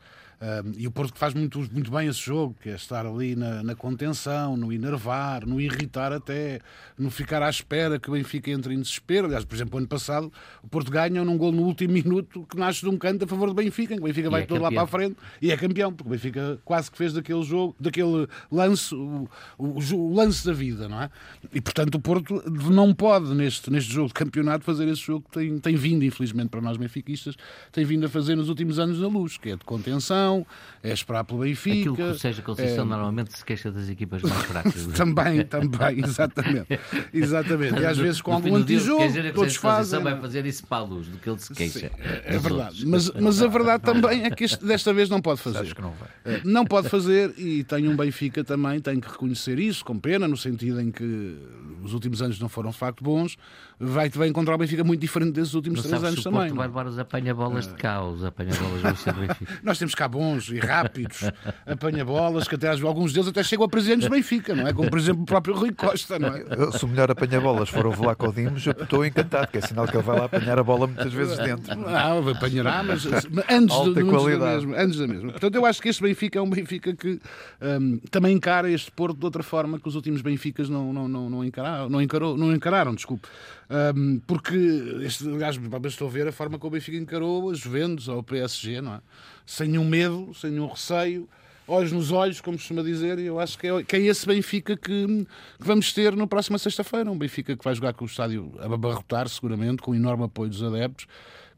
[0.77, 3.63] e o Porto que faz muito, muito bem esse jogo, que é estar ali na,
[3.63, 6.59] na, contenção, no enervar, no irritar até,
[6.97, 9.27] no ficar à espera que o Benfica entre em desespero.
[9.27, 12.81] Aliás, por exemplo, ano passado o Porto ganha num gol no último minuto que nasce
[12.81, 14.69] de um canto a favor do Benfica, que o Benfica e vai é todo campeão.
[14.69, 17.75] lá para a frente e é campeão, porque o Benfica quase que fez daquele jogo,
[17.79, 21.09] daquele lance, o, o, o lance da vida, não é?
[21.53, 25.39] E portanto o Porto não pode neste, neste jogo de campeonato fazer esse jogo que
[25.39, 27.35] tem, tem vindo, infelizmente para nós benfiquistas,
[27.71, 30.47] tem vindo a fazer nos últimos anos na luz, que é de contenção Conceição,
[30.81, 31.79] é esperar pelo Benfica.
[31.79, 32.87] Aquilo que o Sérgio Conceição é...
[32.87, 34.85] normalmente se queixa das equipas mais fracas.
[34.95, 36.79] também, também, exatamente.
[37.13, 37.79] exatamente.
[37.79, 40.01] E às vezes com algum antijogo, quer dizer, todos fazem.
[40.01, 41.79] vai fazer isso para a luz do que ele se queixa.
[41.79, 42.85] Sim, é, é verdade.
[42.85, 45.59] Mas, mas a verdade também é que este, desta vez não pode fazer.
[45.59, 46.09] Acho que não vai.
[46.25, 50.27] Eh, não pode fazer e tem um Benfica também, tem que reconhecer isso, com pena,
[50.27, 51.37] no sentido em que
[51.83, 53.37] os últimos anos não foram de facto bons,
[53.79, 56.53] vai, vai encontrar o Benfica muito diferente desses últimos não três anos também.
[56.53, 59.37] vai levar os apanha-bolas de caos, apanha-bolas do Benfica.
[59.63, 61.31] Nós temos cá bons e rápidos
[61.65, 64.73] apanha-bolas, que até alguns deles até chegam a presidentes do Benfica, não é?
[64.73, 66.71] Como por exemplo o próprio Rui Costa, não é?
[66.77, 69.95] Se o melhor apanha-bolas for o Vlaco Dimos, eu estou encantado, que é sinal que
[69.95, 71.75] ele vai lá apanhar a bola muitas vezes dentro.
[71.75, 74.61] Não, apanhará, mas, mas antes, Alta do, qualidade.
[74.61, 75.31] Da mesma, antes da mesma.
[75.31, 77.19] Portanto, eu acho que este Benfica é um Benfica que
[77.61, 81.29] um, também encara este Porto de outra forma que os últimos Benficas não, não, não,
[81.29, 83.27] não, encararam, não, encarou, não encararam, desculpe.
[83.73, 84.55] Um, porque,
[85.03, 88.23] este, aliás, estou a ver a forma como o Benfica encarou as Juventus ou o
[88.23, 89.01] PSG, não é?
[89.47, 91.27] Sem nenhum medo, sem nenhum receio,
[91.67, 94.77] olhos nos olhos, como costuma dizer, e eu acho que é, que é esse Benfica
[94.77, 95.27] que, que,
[95.59, 97.09] vamos ter na próxima sexta-feira.
[97.09, 100.61] Um Benfica que vai jogar com o estádio a abarrotar, seguramente, com enorme apoio dos
[100.61, 101.07] adeptos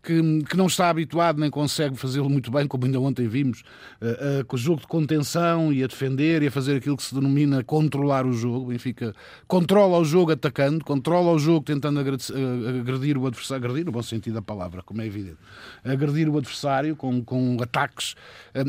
[0.05, 3.63] que, que não está habituado nem consegue fazê-lo muito bem, como ainda ontem vimos,
[4.01, 7.03] uh, uh, com o jogo de contenção e a defender e a fazer aquilo que
[7.03, 8.65] se denomina controlar o jogo.
[8.65, 9.15] O Benfica
[9.47, 14.03] controla o jogo atacando, controla o jogo tentando uh, agredir o adversário, agredir no bom
[14.03, 15.37] sentido da palavra, como é evidente,
[15.83, 18.15] agredir o adversário com, com ataques.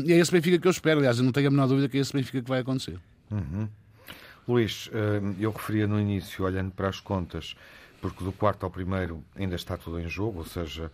[0.05, 0.99] e é esse Benfica que eu espero.
[0.99, 2.99] Aliás, eu não tenho a menor dúvida que é esse Benfica que vai acontecer.
[3.29, 3.67] Uhum.
[4.47, 4.89] Luís,
[5.37, 7.53] eu referia no início, olhando para as contas,
[8.01, 10.89] porque do quarto ao primeiro ainda está tudo em jogo, ou seja, eh,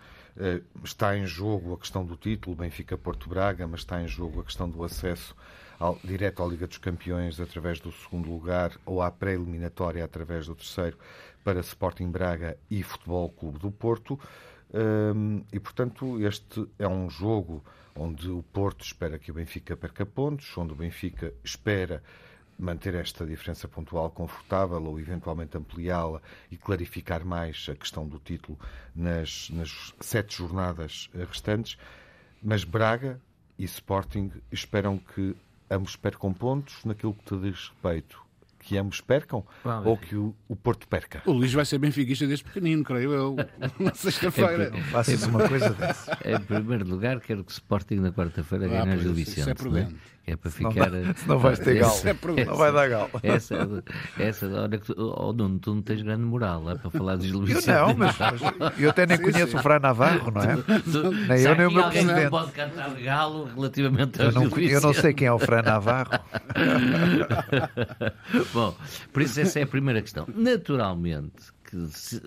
[0.84, 4.70] está em jogo a questão do título, Benfica-Porto Braga, mas está em jogo a questão
[4.70, 5.36] do acesso
[5.80, 10.56] ao, direto à Liga dos Campeões através do segundo lugar ou à pré-eliminatória através do
[10.56, 10.98] terceiro
[11.44, 14.20] para Sporting Braga e Futebol Clube do Porto.
[14.74, 17.64] Um, e, portanto, este é um jogo
[17.96, 22.02] onde o Porto espera que o Benfica perca pontos, onde o Benfica espera
[22.58, 28.58] manter esta diferença pontual confortável ou eventualmente ampliá-la e clarificar mais a questão do título
[28.96, 31.78] nas, nas sete jornadas restantes.
[32.42, 33.20] Mas Braga
[33.58, 35.36] e Sporting esperam que
[35.70, 38.24] ambos percam pontos naquilo que te diz respeito
[38.64, 39.88] que ambos percam vale.
[39.88, 41.22] ou que o, o, Porto perca?
[41.26, 43.36] O Luís vai ser benfiquista desde pequenino, creio eu,
[43.78, 44.72] na sexta-feira.
[44.74, 46.18] É, Faças uma coisa dessa.
[46.26, 49.60] Em primeiro lugar, quero que o Sporting na quarta-feira ah, ganhe Gil Vicente.
[49.60, 49.94] Isso é né?
[50.26, 50.90] É para ficar.
[51.28, 51.94] Não vais ter galo.
[52.38, 53.10] É não vai dar galo.
[53.22, 53.84] Essa,
[54.18, 57.28] essa hora que tu, oh, Nuno, tu não tens grande moral é para falar de
[57.28, 57.70] Gil Vicente.
[57.70, 58.42] Eu não, mas, mas
[58.80, 59.58] eu até nem sim, conheço sim.
[59.58, 60.56] o Fran Navarro, não é?
[61.28, 62.30] nem eu, nem o meu presidente.
[62.30, 64.44] pode cantar galo relativamente eu não.
[64.58, 66.12] Eu não sei quem é o Fran Navarro.
[68.54, 68.74] Bom,
[69.12, 70.26] por isso essa é a primeira questão.
[70.34, 72.22] Naturalmente, que se,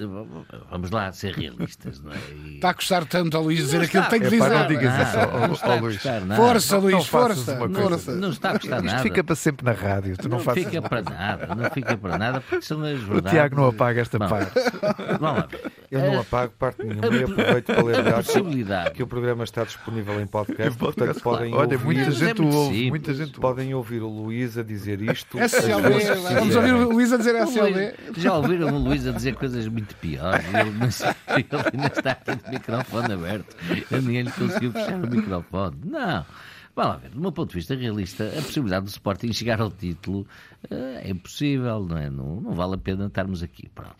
[0.68, 2.16] vamos lá ser realistas, não é?
[2.16, 2.54] E...
[2.56, 4.50] Está a custar tanto ao Luís dizer aquilo que tem que dizer.
[4.50, 6.02] não digas isso ao, ao, Luís.
[6.36, 7.56] Força, Luís, força.
[7.56, 8.16] força.
[8.16, 8.96] Não está a custar nada.
[8.96, 10.16] Isto fica para sempre na rádio.
[10.16, 13.18] Tu não, não fica para nada, não fica para nada, porque são as verdades.
[13.18, 14.52] O Tiago não apaga esta Bom, parte.
[15.18, 15.48] Vamos lá.
[15.90, 20.20] Eu não apago parte nenhuma e aproveito para lembrar que, que o programa está disponível
[20.20, 21.84] em podcast, portanto podem Olha, ouvir.
[21.84, 25.38] muita gente ouve, muita gente Podem ouvir o Luís a dizer isto.
[25.38, 25.88] SLB,
[26.34, 27.94] vamos ouvir o Luís a dizer SLB.
[28.16, 30.86] Já ouviram o Luís a dizer coisas muito piores ele, não,
[31.60, 33.56] ele ainda está aqui de microfone aberto.
[33.90, 35.76] Ninguém lhe conseguiu fechar o microfone.
[35.84, 36.24] Não.
[36.76, 39.70] Vamos lá ver, do meu ponto de vista realista, a possibilidade do Sporting chegar ao
[39.70, 40.26] título
[40.70, 42.10] uh, é impossível, não é?
[42.10, 43.66] Não, não, vale a pena estarmos aqui.
[43.70, 43.96] Pronto.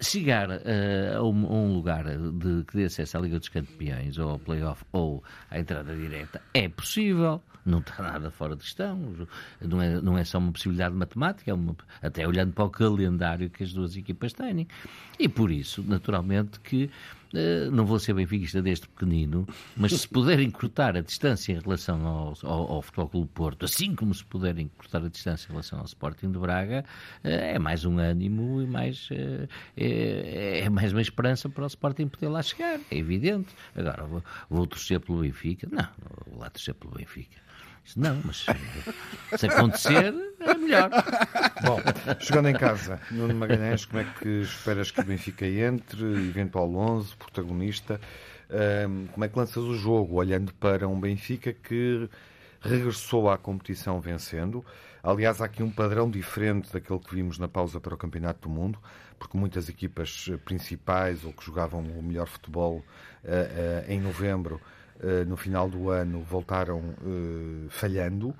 [0.00, 4.16] Chegar uh, a, um, a, um, lugar de, que dê acesso à Liga dos Campeões,
[4.16, 7.42] ou ao Playoff, ou à entrada direta, é possível.
[7.66, 9.26] Não está nada fora de questão.
[9.60, 13.50] Não é, não é só uma possibilidade matemática, é uma, até olhando para o calendário
[13.50, 14.68] que as duas equipas têm.
[15.18, 16.88] E por isso, naturalmente, que
[17.70, 22.34] não vou ser benfiquista desde pequenino, mas se puder encurtar a distância em relação ao,
[22.42, 25.84] ao, ao Futebol Clube Porto, assim como se puder encurtar a distância em relação ao
[25.84, 26.84] Sporting de Braga,
[27.24, 31.66] uh, é mais um ânimo e mais, uh, é, é, mais uma esperança para o
[31.66, 33.48] Sporting poder lá chegar, é evidente.
[33.76, 35.68] Agora, vou, vou torcer pelo Benfica?
[35.70, 35.88] Não,
[36.40, 37.38] lá torcer pelo Benfica.
[37.96, 38.46] Não, mas
[39.36, 40.90] se acontecer, é melhor.
[41.64, 41.80] Bom,
[42.20, 47.16] chegando em casa, Nuno Magalhães, como é que esperas que o Benfica entre, eventual 11,
[47.16, 48.00] protagonista?
[48.88, 52.08] Um, como é que lanças o jogo, olhando para um Benfica que
[52.60, 54.64] regressou à competição vencendo?
[55.02, 58.54] Aliás, há aqui um padrão diferente daquele que vimos na pausa para o Campeonato do
[58.54, 58.78] Mundo,
[59.18, 64.60] porque muitas equipas principais ou que jogavam o melhor futebol uh, uh, em novembro
[65.26, 68.34] no final do ano voltaram eh, falhando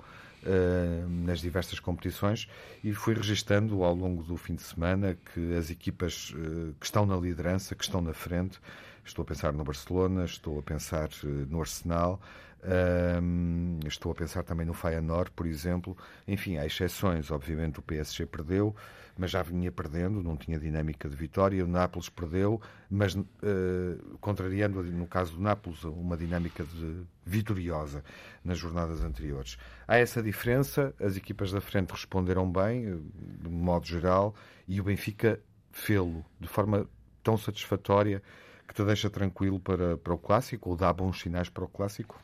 [0.45, 2.47] eh, nas diversas competições
[2.83, 6.33] e fui registando ao longo do fim de semana que as equipas
[6.79, 8.59] que estão na liderança, que estão na frente,
[9.11, 11.09] estou a pensar no Barcelona, estou a pensar
[11.49, 12.19] no Arsenal,
[13.85, 15.97] estou a pensar também no Feyenoord, por exemplo.
[16.27, 17.29] Enfim, há exceções.
[17.29, 18.75] Obviamente o PSG perdeu,
[19.17, 21.63] mas já vinha perdendo, não tinha dinâmica de vitória.
[21.63, 23.25] O Nápoles perdeu, mas uh,
[24.21, 28.03] contrariando, no caso do Nápoles, uma dinâmica de vitoriosa
[28.43, 29.57] nas jornadas anteriores.
[29.87, 32.97] Há essa diferença, as equipas da frente responderam bem, eh,
[33.43, 34.33] de modo geral,
[34.67, 35.39] e o Benfica
[35.71, 36.87] fê-lo de forma
[37.23, 38.21] tão satisfatória
[38.71, 42.17] que te deixa tranquilo para, para o clássico, ou dá bons sinais para o clássico?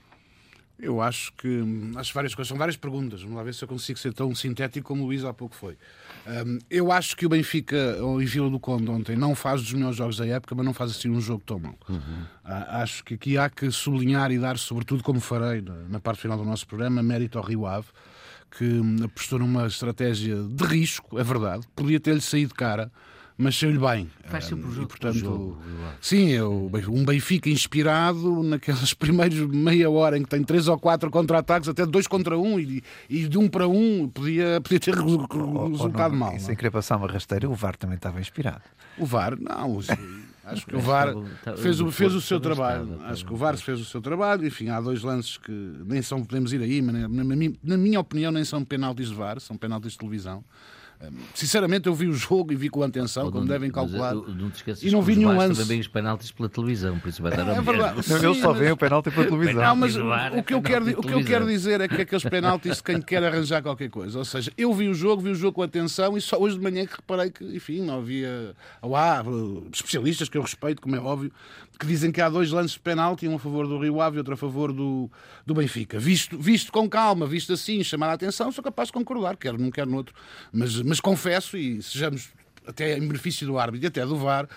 [0.80, 1.62] Eu acho que.
[1.96, 2.48] Acho várias coisas.
[2.48, 3.22] São várias perguntas.
[3.22, 5.76] Vamos lá ver se eu consigo ser tão sintético como o Luís há pouco foi.
[6.28, 9.98] Um, eu acho que o Benfica, em Vila do Conde ontem, não faz dos melhores
[9.98, 11.76] jogos da época, mas não faz assim um jogo tão mau.
[11.90, 11.98] Uhum.
[11.98, 16.38] Uh, acho que aqui há que sublinhar e dar, sobretudo, como farei na parte final
[16.38, 17.88] do nosso programa, mérito ao Rio Ave,
[18.52, 21.68] que apostou numa estratégia de risco, é verdade.
[21.76, 22.92] Podia ter-lhe saído cara
[23.38, 24.10] mas saiu-lhe bem.
[24.26, 24.82] Faz jogo.
[24.82, 25.62] E, portanto, jogo,
[26.02, 31.12] sim, eu, um Benfica inspirado naquelas primeiras meia hora em que tem três ou quatro
[31.12, 36.14] contra-ataques, até dois contra um, e, e, de um para um podia, podia ter resultado
[36.14, 36.40] oh, mal.
[36.40, 38.64] Sem querer passar uma rasteira, o VAR também estava inspirado.
[38.98, 39.80] O VAR, não.
[40.44, 41.14] Acho que o VAR
[41.58, 43.02] fez o, fez o seu trabalho.
[43.04, 44.48] Acho que o VAR fez o seu trabalho.
[44.48, 45.52] Enfim, há dois lances que
[45.86, 49.16] nem são, podemos ir aí, mas na, na, na minha opinião nem são penaltis de
[49.16, 50.42] VAR, são penaltis de televisão.
[51.34, 54.16] Sinceramente, eu vi o jogo e vi com atenção, como não, devem calcular.
[54.16, 55.62] Mas, não te e não vi nenhum lance.
[55.62, 58.04] também os penaltis pela televisão, por isso vai dar é, é verdade.
[58.40, 59.62] Só veem o penalti pela televisão.
[59.62, 62.78] Não, mas o, que eu quero, o que eu quero dizer é que aqueles penaltis
[62.78, 64.18] de quem quer arranjar qualquer coisa.
[64.18, 66.64] Ou seja, eu vi o jogo, vi o jogo com atenção e só hoje de
[66.64, 68.56] manhã que reparei que, enfim, não havia.
[68.82, 69.24] Há
[69.72, 71.32] especialistas que eu respeito, como é óbvio,
[71.78, 74.20] que dizem que há dois lances de penalti, um a favor do Rio Ave e
[74.20, 75.10] outro a favor do,
[75.46, 76.00] do Benfica.
[76.00, 79.72] Visto, visto com calma, visto assim, chamar a atenção, sou capaz de concordar, quer num,
[79.72, 80.16] quer no outro.
[80.52, 82.30] Mas, mas confesso, e sejamos
[82.68, 84.48] até em benefício do árbitro e até do VAR,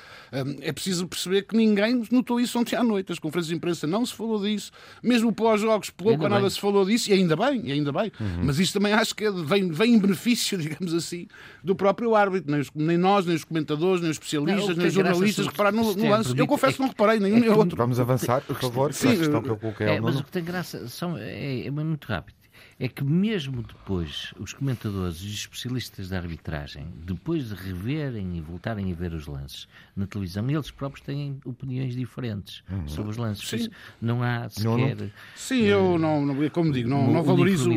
[0.61, 3.13] é preciso perceber que ninguém notou isso ontem à noite.
[3.13, 4.71] As conferências de imprensa não se falou disso,
[5.03, 8.13] mesmo pós-jogos, pouco ou nada se falou disso, e ainda bem, e ainda bem.
[8.21, 8.45] Uhum.
[8.45, 11.27] Mas isso também acho que vem, vem em benefício, digamos assim,
[11.63, 12.51] do próprio árbitro.
[12.51, 15.77] Nem, os, nem nós, nem os comentadores, nem os especialistas, não, nem os jornalistas repararam
[15.77, 16.37] no, no lance.
[16.37, 17.77] Eu confesso que não reparei nenhum é nem outro.
[17.77, 20.45] Vamos avançar, por favor, Sim, a questão que eu coloquei é, Mas o que tem
[20.45, 22.40] graça são, é, é muito rápido
[22.81, 28.41] é que mesmo depois os comentadores e os especialistas da arbitragem, depois de reverem e
[28.41, 32.89] voltarem a ver os lances na televisão, eles próprios têm opiniões diferentes uhum.
[32.89, 33.47] sobre os lances.
[33.47, 33.69] Sim.
[34.01, 34.65] Não há sequer.
[34.65, 35.11] Não, não.
[35.37, 37.71] Sim, eu não, não, como digo, não, não, valorizo,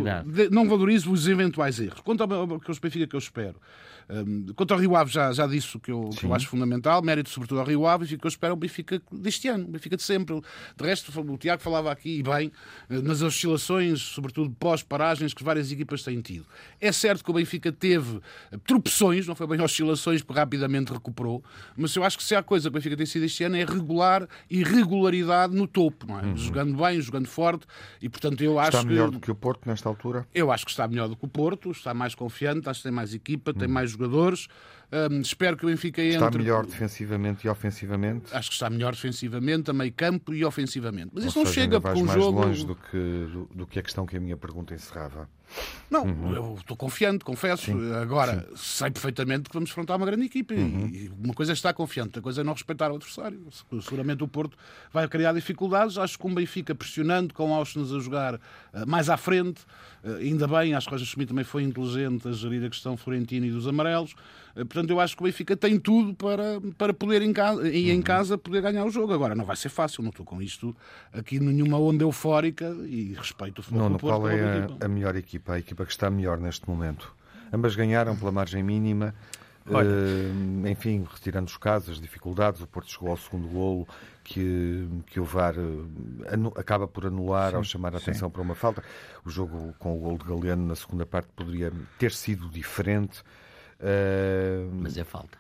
[0.50, 2.00] não valorizo os eventuais erros.
[2.00, 2.48] Quanto ao, ao
[2.82, 3.58] Benfica que eu espero.
[4.10, 7.02] Um, quanto ao Rio Ave, já, já disse o que eu, que eu acho fundamental,
[7.02, 9.96] mérito sobretudo ao Rio Ave, e que eu espero o Benfica deste ano, o Benfica
[9.96, 10.40] de sempre.
[10.76, 12.52] De resto, o Tiago falava aqui, e bem,
[12.90, 16.46] eh, nas oscilações, sobretudo pós-paragens, que várias equipas têm tido.
[16.80, 18.20] É certo que o Benfica teve
[18.52, 21.44] eh, tropeções, não foi bem oscilações, porque rapidamente recuperou,
[21.76, 23.64] mas eu acho que se há coisa que o Benfica tem sido este ano é
[23.64, 26.24] regular e regularidade no topo, não é?
[26.24, 26.38] Uhum.
[26.38, 27.66] Jogando bem, jogando forte,
[28.02, 29.16] e portanto eu acho Está melhor que...
[29.16, 30.28] do que o Porto nesta altura?
[30.34, 32.92] Eu acho que está melhor do que o Porto, está mais confiante, acho que tem
[32.92, 33.58] mais equipa, uhum.
[33.58, 34.48] tem mais jogadores.
[34.92, 36.18] Um, espero que o Benfica entre.
[36.18, 38.26] Está melhor defensivamente e ofensivamente?
[38.32, 41.10] Acho que está melhor defensivamente, a meio campo e ofensivamente.
[41.14, 42.42] Mas isso Ou não seja, chega porque um mais jogo.
[42.42, 45.28] longe do que, do, do, que a questão que a minha pergunta encerrava.
[45.90, 46.34] Não, uhum.
[46.34, 47.66] eu estou confiante, confesso.
[47.66, 47.94] Sim.
[47.94, 48.56] Agora, Sim.
[48.56, 50.56] sei perfeitamente que vamos enfrentar uma grande equipe.
[50.56, 50.90] Uhum.
[50.92, 53.40] E uma coisa é estar confiante, outra coisa é não respeitar o adversário.
[53.82, 54.58] Seguramente o Porto
[54.92, 55.98] vai criar dificuldades.
[55.98, 58.40] Acho que o Benfica pressionando, com o Auschwitz a jogar uh,
[58.88, 59.62] mais à frente.
[60.04, 62.98] Uh, ainda bem, acho que o Roger Schmidt também foi inteligente a gerir a questão
[62.98, 64.14] Florentino e dos amarelos.
[64.56, 67.92] Uh, portanto, eu acho que o Benfica tem tudo para, para poder em casa, e
[67.92, 68.02] em uhum.
[68.02, 69.14] casa poder ganhar o jogo.
[69.14, 70.76] Agora, não vai ser fácil, não estou com isto
[71.12, 74.20] aqui nenhuma onda eufórica e respeito o futebol não, Porto.
[74.22, 75.43] Qual é a, a melhor equipa?
[75.48, 77.14] A equipa que está melhor neste momento?
[77.52, 79.14] Ambas ganharam pela margem mínima.
[79.66, 83.88] Uh, enfim, retirando os casos, as dificuldades, o Porto chegou ao segundo golo
[84.22, 88.34] que, que o VAR uh, acaba por anular sim, ao chamar a atenção sim.
[88.34, 88.84] para uma falta.
[89.24, 93.22] O jogo com o golo de Galeano na segunda parte poderia ter sido diferente.
[93.80, 95.38] Uh, mas é falta.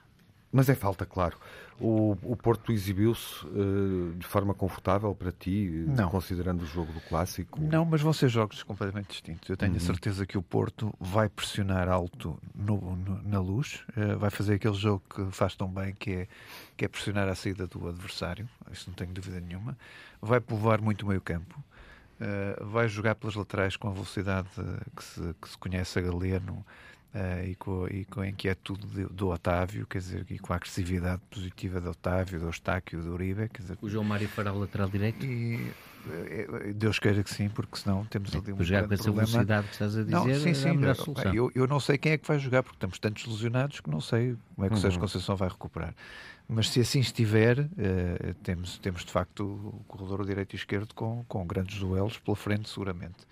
[0.51, 1.37] Mas é falta, claro.
[1.85, 6.09] O, o Porto exibiu-se uh, de forma confortável para ti, não.
[6.09, 7.59] considerando o jogo do clássico?
[7.59, 9.49] Não, mas vão ser jogos completamente distintos.
[9.49, 9.77] Eu tenho uhum.
[9.77, 14.53] a certeza que o Porto vai pressionar alto no, no, na luz, uh, vai fazer
[14.53, 16.27] aquele jogo que faz tão bem, que é,
[16.77, 19.77] que é pressionar a saída do adversário, isso não tenho dúvida nenhuma.
[20.21, 21.61] Vai povoar muito o meio campo.
[22.21, 24.47] Uh, vai jogar pelas laterais com a velocidade
[24.95, 26.65] que se, que se conhece a Galeno
[27.13, 30.55] Uh, e, com, e com a inquietude do, do Otávio, quer dizer, e com a
[30.55, 33.49] agressividade positiva do Otávio, do Eustáquio, do Uribe.
[33.49, 35.23] Quer dizer, o João Mário fará o lateral direito?
[35.23, 35.71] E,
[36.09, 39.27] eh, Deus queira que sim, porque senão temos ali um jogar com essa problema.
[39.27, 42.17] velocidade que estás a dizer, não, sim, sim, é eu, eu, não sei quem é
[42.17, 44.99] que vai jogar, porque estamos tantos lesionados que não sei como é que o Sérgio
[44.99, 45.05] uhum.
[45.05, 45.93] Conceição vai recuperar.
[46.47, 51.23] Mas se assim estiver, uh, temos, temos de facto o corredor direito e esquerdo com,
[51.27, 53.25] com grandes duelos pela frente, seguramente.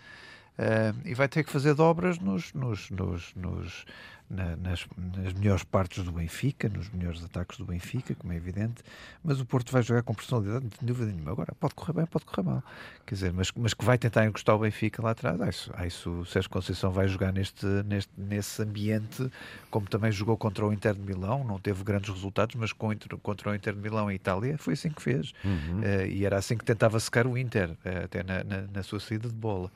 [0.61, 3.85] Uh, e vai ter que fazer dobras nos, nos, nos, nos
[4.31, 4.85] na, nas,
[5.17, 8.83] nas, melhores partes do Benfica, nos melhores ataques do Benfica, como é evidente,
[9.23, 11.31] mas o Porto vai jogar com personalidade, não tenho dúvida nenhuma.
[11.31, 12.63] Agora, pode correr bem, pode correr mal.
[13.05, 15.41] Quer dizer, mas, mas que vai tentar encostar o Benfica lá atrás.
[15.41, 19.29] Ah, isso, ah, isso o Sérgio Conceição vai jogar neste, neste, nesse ambiente,
[19.71, 22.89] como também jogou contra o Inter de Milão, não teve grandes resultados, mas com,
[23.21, 25.33] contra o Inter de Milão em Itália foi assim que fez.
[25.43, 25.79] Uhum.
[25.81, 28.99] Uh, e era assim que tentava secar o Inter, uh, até na, na, na sua
[28.99, 29.69] saída de bola.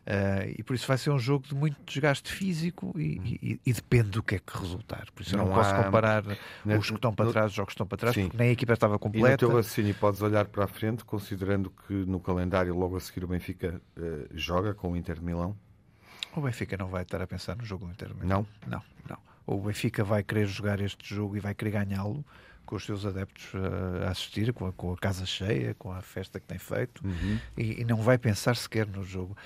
[0.00, 3.24] Uh, e por isso vai ser um jogo de muito desgaste físico e, uhum.
[3.26, 5.06] e, e depende do que é que resultar.
[5.14, 5.84] Por isso não, não posso há...
[5.84, 8.24] comparar os que estão para trás, os jogos que estão para trás, Sim.
[8.24, 9.28] porque nem a equipa estava completa.
[9.28, 13.00] E no teu raciocínio podes olhar para a frente, considerando que no calendário logo a
[13.00, 15.56] seguir o Benfica uh, joga com o Inter de Milão?
[16.34, 18.46] O Benfica não vai estar a pensar no jogo do Inter de Milão.
[18.66, 18.80] Não?
[18.80, 19.18] Não, não.
[19.46, 22.24] O Benfica vai querer jogar este jogo e vai querer ganhá-lo
[22.70, 26.00] com os seus adeptos uh, a assistir, com a, com a, casa cheia, com a
[26.00, 27.38] festa que tem feito, uhum.
[27.58, 29.36] e, e, não vai pensar sequer no jogo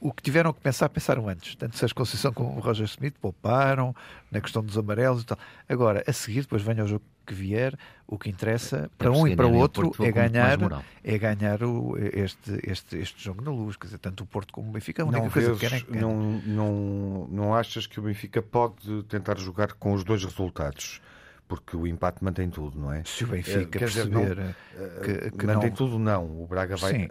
[0.00, 1.56] o que tiveram que pensar, pensaram antes.
[1.56, 3.96] Tanto Sérgio Conceição como o Roger Smith pouparam
[4.30, 5.38] na questão dos amarelos e tal.
[5.68, 7.76] Agora, a seguir, depois venha o jogo que vier,
[8.06, 10.58] o que interessa para um e para o outro é ganhar,
[11.02, 13.76] é ganhar o, este, este, este jogo na luz.
[13.76, 16.00] Quer dizer, tanto o Porto como o Benfica, a única não coisa vezes, que querem,
[16.00, 21.00] Não, não, não achas que o Benfica pode tentar jogar com os dois resultados?
[21.48, 23.02] Porque o empate mantém tudo, não é?
[23.04, 25.76] Se o Benfica Quer perceber dizer, não, que, que, mantém não...
[25.76, 26.42] tudo, não.
[26.42, 26.92] O Braga vai.
[26.92, 27.08] Sim.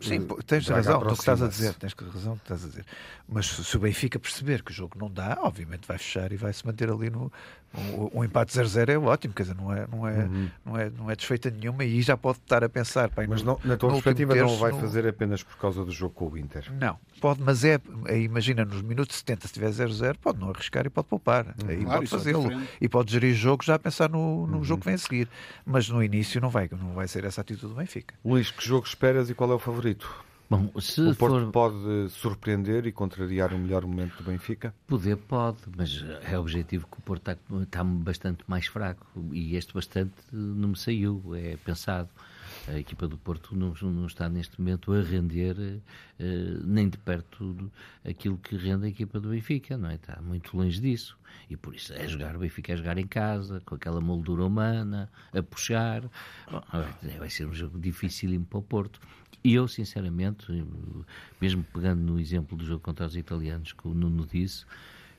[0.00, 2.84] Sim, tens razão no que estás a dizer, tens razão que estás a dizer.
[3.28, 6.52] Mas se o Benfica perceber que o jogo não dá, obviamente vai fechar e vai
[6.52, 7.32] se manter ali no.
[7.74, 10.50] O, o empate 0-0 é ótimo, quer dizer, não é, não, é, uhum.
[10.64, 13.08] não, é, não é desfeita nenhuma e já pode estar a pensar.
[13.08, 16.14] Pá, mas no, na tua perspectiva terço, não vai fazer apenas por causa do jogo
[16.14, 16.70] com o Inter?
[16.78, 20.84] Não, pode, mas é, é imagina, nos minutos 70, se tiver 0-0, pode não arriscar
[20.86, 21.46] e pode poupar.
[21.46, 21.68] Uhum.
[21.68, 22.52] Aí claro, pode é fazê-lo.
[22.52, 24.64] É e pode gerir o jogo já a pensar no, no Uhum.
[24.64, 25.28] jogo que vem a seguir.
[25.64, 28.14] Mas no início não vai, não vai ser essa atitude do Benfica.
[28.24, 30.08] Luís, que jogo esperas e qual é o favorito?
[30.52, 34.74] Bom, O Porto for pode surpreender e contrariar o melhor momento do Benfica?
[34.86, 39.72] poder, pode, mas é objetivo que o Porto está, está bastante mais fraco e este
[39.72, 42.10] bastante não me saiu, é pensado.
[42.68, 45.80] A equipa do Porto não, não está neste momento a render
[46.18, 47.72] eh, nem de perto do-
[48.08, 49.96] aquilo que rende a equipa do Benfica, não é?
[49.96, 51.18] Está muito longe disso.
[51.50, 55.10] E por isso é jogar, o Benfica é jogar em casa, com aquela moldura humana,
[55.32, 56.02] a puxar.
[56.50, 59.00] Bom, vai- vai ser um jogo dificílimo para o Porto.
[59.42, 60.46] E eu, sinceramente,
[61.40, 64.64] mesmo pegando no exemplo do jogo contra os italianos, que o Nuno disse,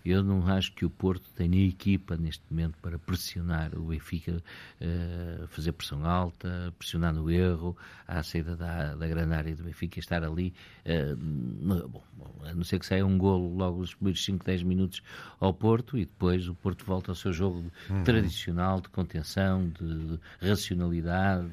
[0.05, 4.41] eu não acho que o Porto tenha equipa neste momento para pressionar o Benfica,
[4.81, 7.75] eh, fazer pressão alta, pressionar no erro,
[8.07, 10.53] à saída da, da grande área do Benfica, estar ali,
[11.17, 12.03] no- bom,
[12.43, 15.01] a não ser que saia um golo logo nos primeiros 5, 10 minutos
[15.39, 17.71] ao Porto e depois o Porto volta ao seu jogo
[18.03, 21.47] tradicional de contenção, de racionalidade,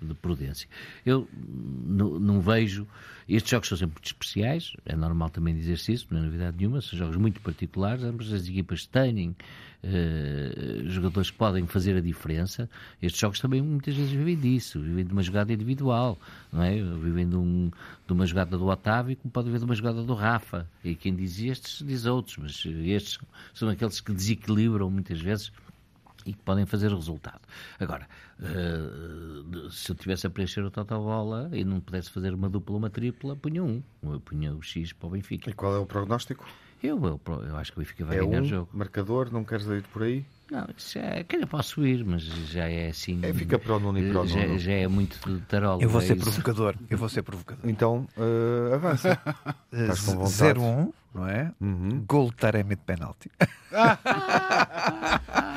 [0.00, 0.68] de, de prudência.
[1.04, 2.86] Eu não, vejo.
[3.28, 6.98] Estes jogos são sempre especiais, é normal também dizer-se isso, não é novidade nenhuma, são
[6.98, 9.34] jogos muito particulares, ambas as equipas têm
[9.82, 12.68] eh, jogadores que podem fazer a diferença.
[13.00, 16.18] Estes jogos também muitas vezes vivem disso, vivem de uma jogada individual,
[16.52, 16.74] não é?
[16.82, 17.70] Vivem de, um-
[18.06, 20.66] de uma jogada do Otávio, como pode haver de uma jogada do Rafa.
[20.84, 23.18] E quem diz estes, diz outros, mas estes
[23.54, 25.52] são aqueles que desequilibram muitas vezes
[26.26, 27.40] e que podem fazer resultado.
[27.78, 28.06] Agora,
[28.42, 32.74] eh, se eu tivesse a preencher o total bola e não pudesse fazer uma dupla
[32.74, 33.82] ou uma tripla, punha um.
[34.02, 35.48] Eu punha o X para o Benfica.
[35.50, 36.46] E qual é o prognóstico?
[36.82, 38.68] Eu, eu, eu acho que o Benfica vai é ganhar um o jogo.
[38.72, 40.24] marcador, não queres ir por aí?
[40.50, 43.20] Não, isso é, que eu posso ir, mas já é assim.
[43.22, 44.58] É, fica para o Nuno e para o já, Nuno.
[44.58, 45.82] já é muito de tarola.
[45.82, 46.24] Eu vou é ser isso.
[46.24, 46.74] provocador.
[46.88, 47.68] Eu vou ser provocador.
[47.68, 49.18] Então, eh, avança.
[49.72, 50.58] Eh, Estás com vontade.
[50.58, 51.52] 0-1, não é?
[51.60, 52.02] Uhum.
[52.08, 53.30] Gol de Taremi de penalti.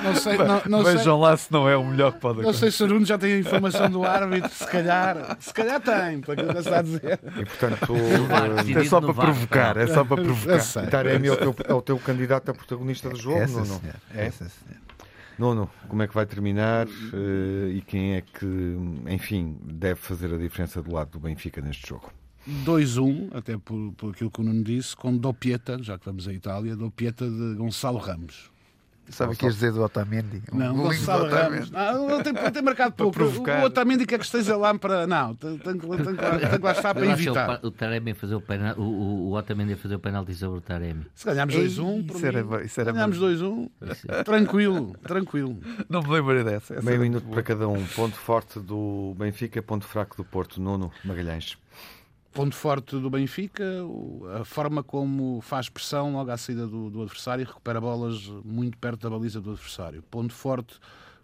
[0.03, 2.49] Não sei, não, não sei, Vejam lá se não é o melhor que pode não
[2.49, 2.71] acontecer.
[2.71, 6.19] sei se o Nuno já tem a informação do árbitro, se calhar, se calhar tem,
[6.21, 7.19] para que está a dizer.
[7.37, 7.93] E portanto,
[8.57, 10.59] decidido É só para provocar, é só para provocar.
[10.59, 10.87] sei.
[10.87, 13.65] Taremi é o teu, é o teu candidato a protagonista do jogo, Nuno?
[13.65, 13.95] senhor.
[14.15, 14.25] É?
[14.25, 14.80] Essa, senhor.
[15.41, 18.45] Nuno, como é que vai terminar eh, e quem é que,
[19.09, 22.13] enfim, deve fazer a diferença do lado do Benfica neste jogo?
[22.63, 26.33] 2-1, até por, por aquilo que o Nuno disse, com Dopieta, já que vamos à
[26.33, 28.50] Itália, Dopieta de Gonçalo Ramos.
[29.09, 30.41] Sabe o que ias dizer do Otamendi?
[30.53, 31.69] Um Não, do Gonçalo Otamendi.
[31.69, 31.71] Ramos.
[31.71, 33.11] Não, ele tem, ele tem marcado pouco.
[33.13, 33.61] provocar.
[33.61, 35.05] O Otamendi quer que esteja lá para.
[35.05, 37.59] Não, tem, tem, que- tem, lá- tem que lá estar para é o evitar.
[37.59, 40.33] pa- o Taremi a fazer o penal, o, o, o Otamendi a fazer o penalti
[40.33, 41.05] sobre o Taremi.
[41.13, 43.69] Se ganharmos Ei, 2-1, por isso era mim, bom, isso era ganharmos bom.
[43.81, 45.57] 2-1, tranquilo, tranquilo.
[45.89, 46.75] Não me lembrei dessa.
[46.75, 47.83] essa Meio minuto para cada um.
[47.87, 50.61] Ponto forte do Benfica, ponto fraco do Porto.
[50.61, 51.57] Nuno Magalhães.
[52.33, 53.63] Ponto forte do Benfica,
[54.39, 58.77] a forma como faz pressão logo à saída do, do adversário e recupera bolas muito
[58.77, 60.01] perto da baliza do adversário.
[60.09, 60.75] Ponto forte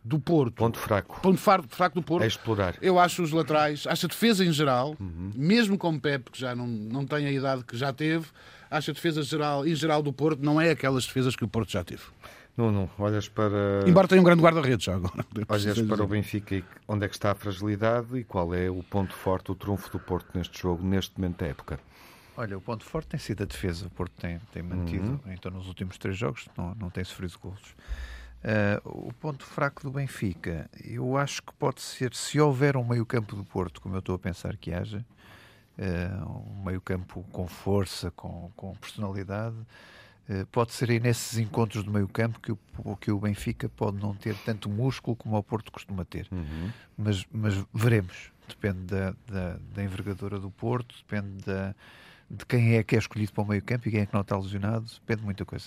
[0.04, 0.56] do Porto.
[0.56, 1.20] Ponto fraco.
[1.22, 2.24] Ponto fraco do Porto.
[2.24, 2.76] É explorar.
[2.82, 5.32] Eu acho os laterais, acho a defesa em geral, Uhum.
[5.36, 8.26] mesmo com o Pepe, que já não, não tem a idade que já teve,
[8.70, 11.72] acho a defesa geral, em geral do Porto não é aquelas defesas que o Porto
[11.72, 12.04] já teve.
[12.58, 15.24] Nuno, olhas para, Embora tenha um grande guarda-redes já agora.
[15.48, 18.82] olhas para o Benfica e onde é que está a fragilidade e qual é o
[18.82, 21.80] ponto forte, o trunfo do Porto neste jogo, neste momento da época?
[22.36, 23.86] Olha, o ponto forte tem sido a defesa.
[23.88, 27.76] O Porto tem, tem mantido, então nos últimos três jogos, não, não tem sofrido golos.
[28.44, 33.36] Ah, o ponto fraco do Benfica, eu acho que pode ser, se houver um meio-campo
[33.36, 35.06] do Porto, como eu estou a pensar que haja,
[35.78, 39.58] ah, um meio-campo com força, com, com personalidade,
[40.52, 44.36] pode ser aí nesses encontros do meio-campo que o, que o Benfica pode não ter
[44.46, 46.28] tanto músculo como o Porto costuma ter
[46.98, 48.32] mas, mas veremos.
[48.48, 51.76] Depende da, da, da envergadura do Porto, depende da,
[52.30, 54.22] de quem é que é escolhido para o meio campo e quem é que não
[54.22, 55.66] está lesionado, depende de muita coisa.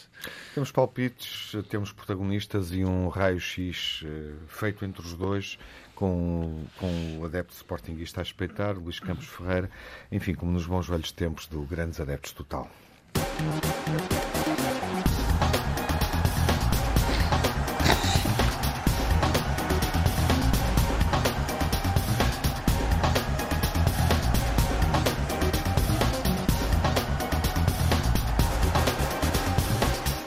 [0.55, 5.59] Temos palpites, temos protagonistas e um raio-x eh, feito entre os dois,
[5.95, 9.71] com, com o adepto sportinguista a espreitar, Luís Campos Ferreira,
[10.13, 12.71] enfim, como nos bons velhos tempos do Grandes Adeptos Total.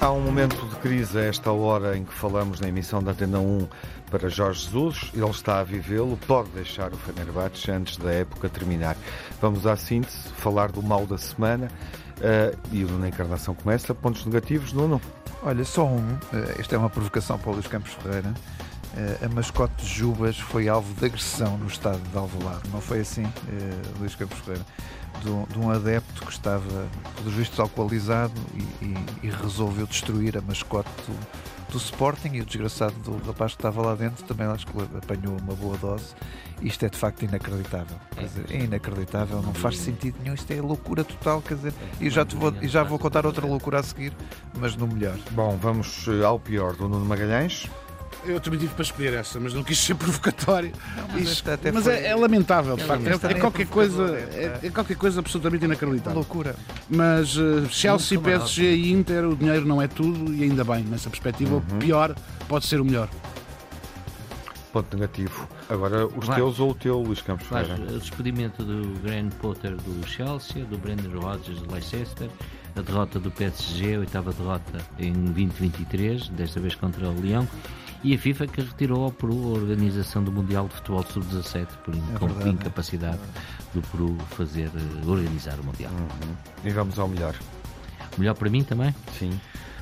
[0.04, 3.40] Há um momento de crise a esta hora em que falamos na emissão da Antena
[3.40, 3.70] 1
[4.12, 5.10] para Jorge Jesus.
[5.14, 8.98] Ele está a vivê-lo, pode deixar o Fenerbahçe antes da época terminar.
[9.42, 11.72] Vamos à síntese, falar do mal da semana.
[12.24, 13.94] Eh, e o Nuno Encarnação começa.
[13.94, 15.00] Pontos negativos, Nuno?
[15.44, 18.34] Olha, só um, eh, esta é uma provocação para o Luís Campos Ferreira.
[19.24, 22.70] A mascote de Jubas foi alvo de agressão no estado de Alvalade.
[22.72, 23.26] Não foi assim,
[24.00, 24.66] Luís Campos Ferreira?
[25.22, 30.42] De, de, um adepto que estava, pelos vistos, alcoolizado e, e, e resolveu destruir a
[30.42, 34.66] mascote do, do Sporting e o desgraçado do rapaz que estava lá dentro também acho
[34.68, 36.14] que apanhou uma boa dose.
[36.62, 37.98] Isto é de facto inacreditável.
[38.16, 40.36] Quer dizer, é inacreditável, não faz sentido nenhum.
[40.36, 41.42] Isto é loucura total.
[41.42, 44.14] Quer dizer, e já, te vou, e já vou contar outra loucura a seguir,
[44.58, 45.18] mas no melhor.
[45.32, 47.68] Bom, vamos eh, ao pior do Nuno Magalhães.
[48.26, 50.72] Eu também tive para escolher essa, mas não quis ser provocatório.
[50.96, 51.94] Não, mas, Isto, mas foi...
[51.94, 53.06] é, é, lamentável, de facto.
[53.08, 56.16] É, é, qualquer coisa, é, é, qualquer coisa absolutamente inacreditável.
[56.16, 56.56] Loucura.
[56.90, 60.84] Mas uh, Chelsea, PSG e Inter, o dinheiro não é tudo e ainda bem.
[60.84, 61.60] Nessa perspectiva, uhum.
[61.60, 62.16] o pior
[62.48, 63.10] pode ser o melhor.
[64.72, 65.48] Ponto negativo.
[65.70, 66.38] Agora, os Vai.
[66.38, 67.76] teus ou o teu, Luís Campos Ferreira?
[67.76, 72.28] O despedimento do Graham Potter do Chelsea, do Brendan Rodgers do Leicester,
[72.76, 77.48] a derrota do PSG, a oitava derrota em 2023, desta vez contra o Leão
[78.04, 81.96] e a FIFA que retirou ao Peru a organização do Mundial de Futebol Sub-17 por
[81.96, 83.20] é incapacidade
[83.74, 85.92] do Peru fazer eh, organizar o Mundial.
[85.92, 86.36] Uhum.
[86.66, 87.36] E vamos ao melhor.
[88.18, 88.94] Melhor para mim também?
[89.18, 89.40] Sim.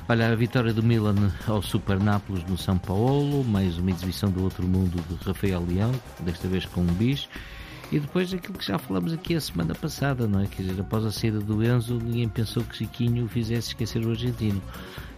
[0.08, 4.42] Olha, a vitória do Milan ao Super Nápoles no São Paulo, mais uma exibição do
[4.42, 7.28] outro mundo de Rafael Leão, desta vez com um bis.
[7.92, 10.46] E depois aquilo que já falamos aqui a semana passada, não é?
[10.46, 14.62] Quer dizer, após a saída do Enzo, ninguém pensou que Chiquinho fizesse esquecer o argentino.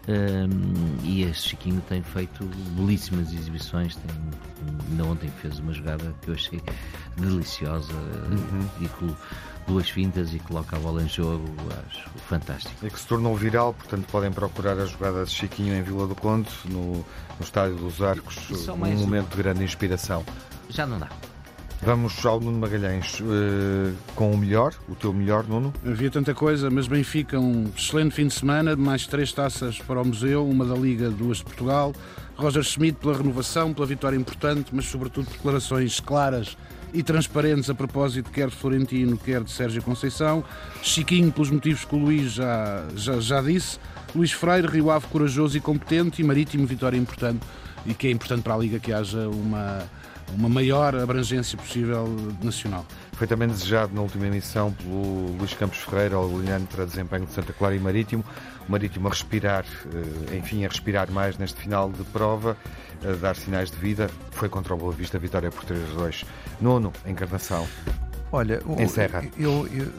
[0.08, 2.44] Um, e este Chiquinho tem feito
[2.76, 3.94] belíssimas exibições.
[3.94, 4.10] Tem,
[4.90, 6.60] ainda ontem fez uma jogada que eu achei
[7.16, 8.68] deliciosa uhum.
[8.80, 9.14] e com
[9.68, 11.48] duas fintas e coloca a bola em jogo.
[11.86, 12.84] Acho fantástico.
[12.84, 16.16] E que se tornou viral, portanto podem procurar a jogada de Chiquinho em Vila do
[16.16, 17.04] Conde, no, no
[17.40, 18.36] Estádio dos Arcos,
[18.68, 20.24] um momento de grande inspiração.
[20.68, 21.08] Já não dá.
[21.82, 25.72] Vamos ao Nuno Magalhães uh, com o melhor, o teu melhor, Nuno.
[25.84, 30.04] Havia tanta coisa, mas Benfica, um excelente fim de semana, mais três taças para o
[30.04, 31.92] Museu, uma da Liga, duas de Portugal.
[32.36, 36.56] Roger Schmidt pela renovação, pela vitória importante, mas sobretudo declarações claras
[36.92, 40.42] e transparentes a propósito quer de Florentino, quer de Sérgio Conceição.
[40.82, 43.78] Chiquinho pelos motivos que o Luís já, já, já disse.
[44.14, 47.40] Luís Freire, Rio Ave corajoso e competente e Marítimo, vitória importante
[47.86, 49.84] e que é importante para a Liga que haja uma
[50.36, 52.06] uma maior abrangência possível
[52.42, 52.84] nacional.
[53.12, 57.32] Foi também desejado na última emissão pelo Luís Campos Ferreira, ao olhando para desempenho de
[57.32, 58.24] Santa Clara e Marítimo.
[58.68, 59.64] O Marítimo a respirar,
[60.30, 62.56] eh, enfim, a respirar mais neste final de prova,
[63.02, 64.10] a dar sinais de vida.
[64.32, 66.24] Foi contra o Boa Vista, vitória por 3-2.
[66.60, 67.66] Nono, encarnação.
[68.34, 68.76] Olha, o,
[69.38, 69.92] eu, eu,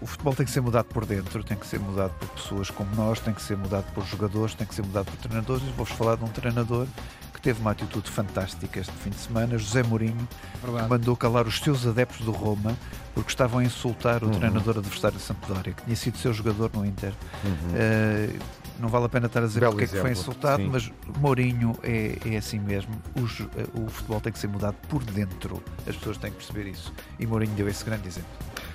[0.00, 2.94] o, futebol tem que ser mudado por dentro, tem que ser mudado por pessoas como
[2.94, 5.60] nós, tem que ser mudado por jogadores, tem que ser mudado por treinadores.
[5.64, 6.86] E vou-vos falar de um treinador
[7.34, 10.28] que teve uma atitude fantástica este fim de semana, José Mourinho,
[10.62, 10.88] Verdade.
[10.88, 12.76] mandou calar os seus adeptos do Roma
[13.12, 14.32] porque estavam a insultar o uhum.
[14.34, 17.12] treinador adversário de Sampdoria, que tinha sido seu jogador no Inter.
[17.44, 17.50] Uhum.
[17.50, 18.38] Uh,
[18.80, 20.06] não vale a pena estar a dizer Belo porque exemplo.
[20.06, 20.68] é que foi insultado, Sim.
[20.70, 22.94] mas Mourinho é, é assim mesmo.
[23.16, 25.62] O, o futebol tem que ser mudado por dentro.
[25.86, 26.92] As pessoas têm que perceber isso.
[27.18, 28.30] E Mourinho deu esse grande exemplo.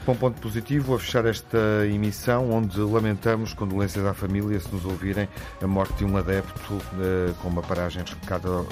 [0.05, 1.57] Bom ponto positivo a fechar esta
[1.91, 5.27] emissão, onde lamentamos condolências à família se nos ouvirem
[5.59, 8.03] a morte de um adepto eh, com uma paragem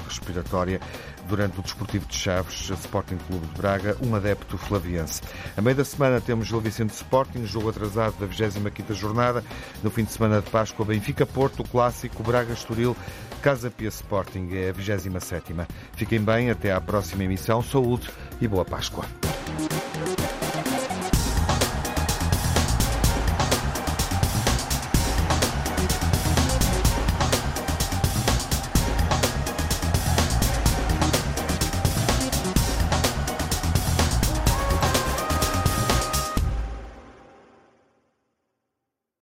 [0.07, 0.79] respiratória
[1.27, 5.21] durante o Desportivo de Chaves, Sporting Clube de Braga, um adepto flaviense.
[5.55, 9.43] A meio da semana temos Gil Vicente Sporting, jogo atrasado da 25ª jornada.
[9.81, 12.95] No fim de semana de Páscoa, Benfica Porto, clássico Braga Estoril,
[13.41, 15.67] Casa Pia Sporting, é a 27ª.
[15.93, 17.61] Fiquem bem, até à próxima emissão.
[17.61, 18.09] Saúde
[18.39, 19.05] e boa Páscoa.